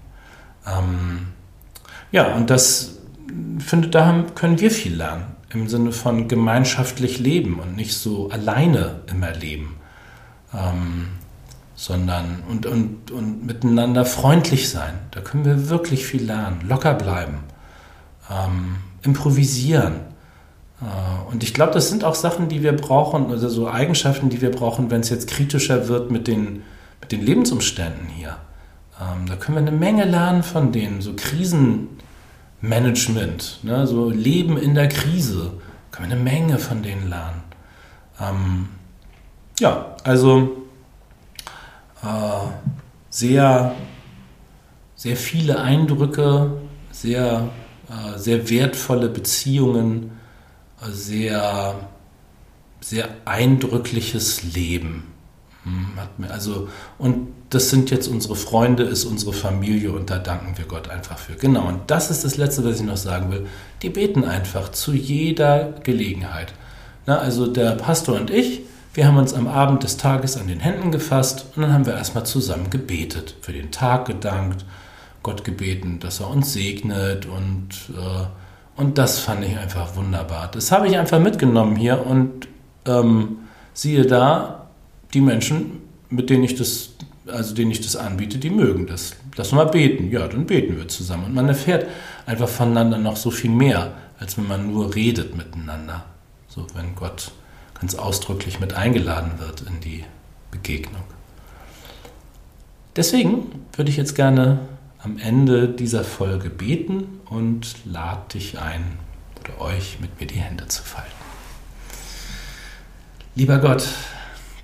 Ähm, 0.66 1.28
ja, 2.10 2.34
und 2.34 2.50
das 2.50 2.98
finde, 3.60 3.88
da 3.88 4.24
können 4.34 4.58
wir 4.60 4.70
viel 4.70 4.96
lernen. 4.96 5.36
Im 5.50 5.68
Sinne 5.68 5.92
von 5.92 6.26
gemeinschaftlich 6.26 7.20
leben 7.20 7.60
und 7.60 7.76
nicht 7.76 7.94
so 7.94 8.28
alleine 8.30 9.02
immer 9.06 9.30
leben. 9.30 9.76
Ähm, 10.52 11.08
sondern 11.76 12.42
und, 12.48 12.66
und, 12.66 13.10
und 13.10 13.46
miteinander 13.46 14.06
freundlich 14.06 14.70
sein. 14.70 14.94
Da 15.10 15.20
können 15.20 15.44
wir 15.44 15.68
wirklich 15.68 16.06
viel 16.06 16.24
lernen, 16.24 16.62
locker 16.66 16.94
bleiben, 16.94 17.40
ähm, 18.30 18.76
improvisieren. 19.02 19.96
Äh, 20.80 20.84
und 21.30 21.42
ich 21.44 21.52
glaube, 21.52 21.72
das 21.72 21.90
sind 21.90 22.02
auch 22.02 22.14
Sachen, 22.14 22.48
die 22.48 22.62
wir 22.62 22.72
brauchen, 22.72 23.30
also 23.30 23.50
so 23.50 23.68
Eigenschaften, 23.68 24.30
die 24.30 24.40
wir 24.40 24.50
brauchen, 24.50 24.90
wenn 24.90 25.02
es 25.02 25.10
jetzt 25.10 25.28
kritischer 25.28 25.88
wird 25.88 26.10
mit 26.10 26.26
den, 26.26 26.62
mit 27.02 27.12
den 27.12 27.20
Lebensumständen 27.20 28.08
hier. 28.08 28.38
Ähm, 28.98 29.26
da 29.26 29.36
können 29.36 29.56
wir 29.56 29.62
eine 29.62 29.70
Menge 29.70 30.06
lernen 30.06 30.42
von 30.42 30.72
denen, 30.72 31.02
so 31.02 31.12
Krisenmanagement, 31.14 33.60
ne, 33.62 33.86
so 33.86 34.08
Leben 34.08 34.56
in 34.56 34.74
der 34.74 34.88
Krise, 34.88 35.52
können 35.90 36.08
wir 36.08 36.16
eine 36.16 36.24
Menge 36.24 36.58
von 36.58 36.82
denen 36.82 37.10
lernen. 37.10 37.42
Ähm, 38.18 38.70
ja, 39.60 39.94
also 40.04 40.65
sehr, 43.10 43.74
sehr 44.94 45.16
viele 45.16 45.60
Eindrücke, 45.60 46.52
sehr, 46.90 47.48
äh, 47.88 48.18
sehr 48.18 48.50
wertvolle 48.50 49.08
Beziehungen, 49.08 50.12
äh, 50.82 50.90
sehr, 50.90 51.74
sehr 52.80 53.08
eindrückliches 53.24 54.54
Leben. 54.54 55.12
Hm, 55.64 56.28
also, 56.28 56.68
und 56.98 57.28
das 57.50 57.70
sind 57.70 57.90
jetzt 57.90 58.06
unsere 58.06 58.36
Freunde, 58.36 58.84
ist 58.84 59.04
unsere 59.04 59.32
Familie 59.32 59.92
und 59.92 60.10
da 60.10 60.18
danken 60.18 60.56
wir 60.56 60.64
Gott 60.64 60.88
einfach 60.88 61.18
für. 61.18 61.34
Genau, 61.34 61.66
und 61.66 61.90
das 61.90 62.10
ist 62.10 62.24
das 62.24 62.36
Letzte, 62.36 62.64
was 62.64 62.80
ich 62.80 62.86
noch 62.86 62.96
sagen 62.96 63.30
will. 63.30 63.46
Die 63.82 63.90
beten 63.90 64.24
einfach 64.24 64.70
zu 64.70 64.92
jeder 64.92 65.74
Gelegenheit. 65.82 66.54
Na, 67.06 67.18
also 67.18 67.46
der 67.46 67.72
Pastor 67.72 68.16
und 68.16 68.30
ich, 68.30 68.62
wir 68.96 69.06
haben 69.06 69.18
uns 69.18 69.34
am 69.34 69.46
Abend 69.46 69.82
des 69.82 69.98
Tages 69.98 70.38
an 70.38 70.48
den 70.48 70.60
Händen 70.60 70.90
gefasst 70.90 71.44
und 71.54 71.62
dann 71.62 71.72
haben 71.72 71.84
wir 71.84 71.92
erstmal 71.92 72.24
zusammen 72.24 72.70
gebetet, 72.70 73.34
für 73.42 73.52
den 73.52 73.70
Tag 73.70 74.06
gedankt, 74.06 74.64
Gott 75.22 75.44
gebeten, 75.44 76.00
dass 76.00 76.20
er 76.20 76.30
uns 76.30 76.54
segnet 76.54 77.26
und, 77.26 77.68
äh, 77.94 78.80
und 78.80 78.96
das 78.96 79.18
fand 79.18 79.44
ich 79.44 79.58
einfach 79.58 79.96
wunderbar. 79.96 80.50
Das 80.50 80.72
habe 80.72 80.88
ich 80.88 80.96
einfach 80.96 81.20
mitgenommen 81.20 81.76
hier 81.76 82.06
und 82.06 82.48
ähm, 82.86 83.38
siehe 83.74 84.06
da, 84.06 84.68
die 85.12 85.20
Menschen, 85.20 85.82
mit 86.08 86.30
denen 86.30 86.44
ich 86.44 86.54
das, 86.54 86.94
also 87.26 87.54
denen 87.54 87.72
ich 87.72 87.82
das 87.82 87.96
anbiete, 87.96 88.38
die 88.38 88.50
mögen 88.50 88.86
das. 88.86 89.16
Lass 89.36 89.52
mal 89.52 89.64
beten. 89.64 90.10
Ja, 90.10 90.26
dann 90.26 90.46
beten 90.46 90.78
wir 90.78 90.88
zusammen. 90.88 91.26
Und 91.26 91.34
man 91.34 91.48
erfährt 91.48 91.86
einfach 92.24 92.48
voneinander 92.48 92.96
noch 92.96 93.16
so 93.16 93.30
viel 93.30 93.50
mehr, 93.50 93.92
als 94.18 94.38
wenn 94.38 94.46
man 94.46 94.72
nur 94.72 94.94
redet 94.94 95.36
miteinander. 95.36 96.04
So, 96.48 96.66
wenn 96.74 96.94
Gott 96.94 97.32
ganz 97.80 97.94
ausdrücklich 97.94 98.60
mit 98.60 98.74
eingeladen 98.74 99.38
wird 99.38 99.62
in 99.62 99.80
die 99.80 100.04
Begegnung. 100.50 101.02
Deswegen 102.94 103.66
würde 103.74 103.90
ich 103.90 103.96
jetzt 103.96 104.14
gerne 104.14 104.60
am 104.98 105.18
Ende 105.18 105.68
dieser 105.68 106.02
Folge 106.02 106.48
beten 106.50 107.20
und 107.26 107.84
lade 107.84 108.22
dich 108.32 108.58
ein 108.58 108.98
oder 109.40 109.60
euch 109.60 109.98
mit 110.00 110.18
mir 110.18 110.26
die 110.26 110.40
Hände 110.40 110.66
zu 110.66 110.82
falten. 110.82 111.10
Lieber 113.34 113.58
Gott, 113.58 113.86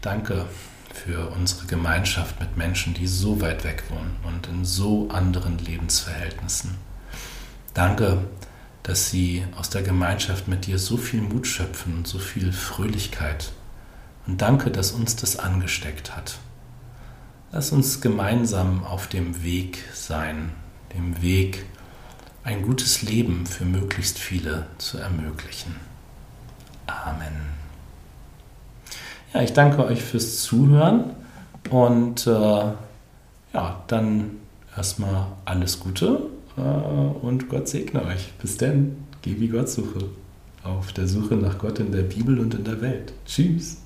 danke 0.01 0.47
für 0.93 1.29
unsere 1.31 1.67
Gemeinschaft 1.67 2.41
mit 2.41 2.57
Menschen, 2.57 2.95
die 2.95 3.07
so 3.07 3.41
weit 3.41 3.65
weg 3.65 3.85
wohnen 3.91 4.17
und 4.25 4.47
in 4.47 4.65
so 4.65 5.09
anderen 5.11 5.59
Lebensverhältnissen. 5.59 6.77
Danke, 7.75 8.25
dass 8.83 9.11
sie 9.11 9.45
aus 9.57 9.71
der 9.71 9.83
Gemeinschaft 9.83 10.49
mit 10.49 10.67
dir 10.67 10.79
so 10.79 10.97
viel 10.97 11.21
Mut 11.21 11.47
schöpfen 11.47 11.99
und 11.99 12.07
so 12.07 12.19
viel 12.19 12.53
Fröhlichkeit. 12.53 13.53
Und 14.27 14.43
danke, 14.43 14.71
dass 14.71 14.93
uns 14.93 15.17
das 15.17 15.39
angesteckt 15.39 16.17
hat. 16.17 16.39
Lass 17.53 17.71
uns 17.71 18.01
gemeinsam 18.01 18.85
auf 18.85 19.09
dem 19.09 19.43
Weg 19.45 19.85
sein, 19.93 20.53
dem 20.95 21.21
Weg, 21.23 21.67
ein 22.45 22.63
gutes 22.63 23.03
Leben 23.03 23.47
für 23.47 23.65
möglichst 23.65 24.19
viele 24.19 24.67
zu 24.79 24.99
ermöglichen. 24.99 25.77
Amen. 26.87 27.53
Ja, 29.33 29.43
ich 29.43 29.53
danke 29.53 29.85
euch 29.85 30.03
fürs 30.03 30.43
Zuhören 30.43 31.15
und 31.71 32.27
äh, 32.27 32.31
ja, 32.31 33.85
dann 33.87 34.33
erstmal 34.77 35.27
alles 35.45 35.79
Gute 35.79 36.32
und 36.57 37.49
Gott 37.49 37.69
segne 37.69 38.05
euch. 38.05 38.33
Bis 38.41 38.57
dann, 38.57 38.97
geh 39.23 39.39
wie 39.39 39.49
Gott 39.49 39.69
suche. 39.69 40.09
Auf 40.63 40.93
der 40.93 41.09
Suche 41.09 41.35
nach 41.35 41.59
Gott 41.59 41.81
in 41.81 41.93
der 41.93 42.03
Bibel 42.03 42.39
und 42.39 42.55
in 42.55 42.65
der 42.65 42.81
Welt. 42.81 43.13
Tschüss. 43.27 43.82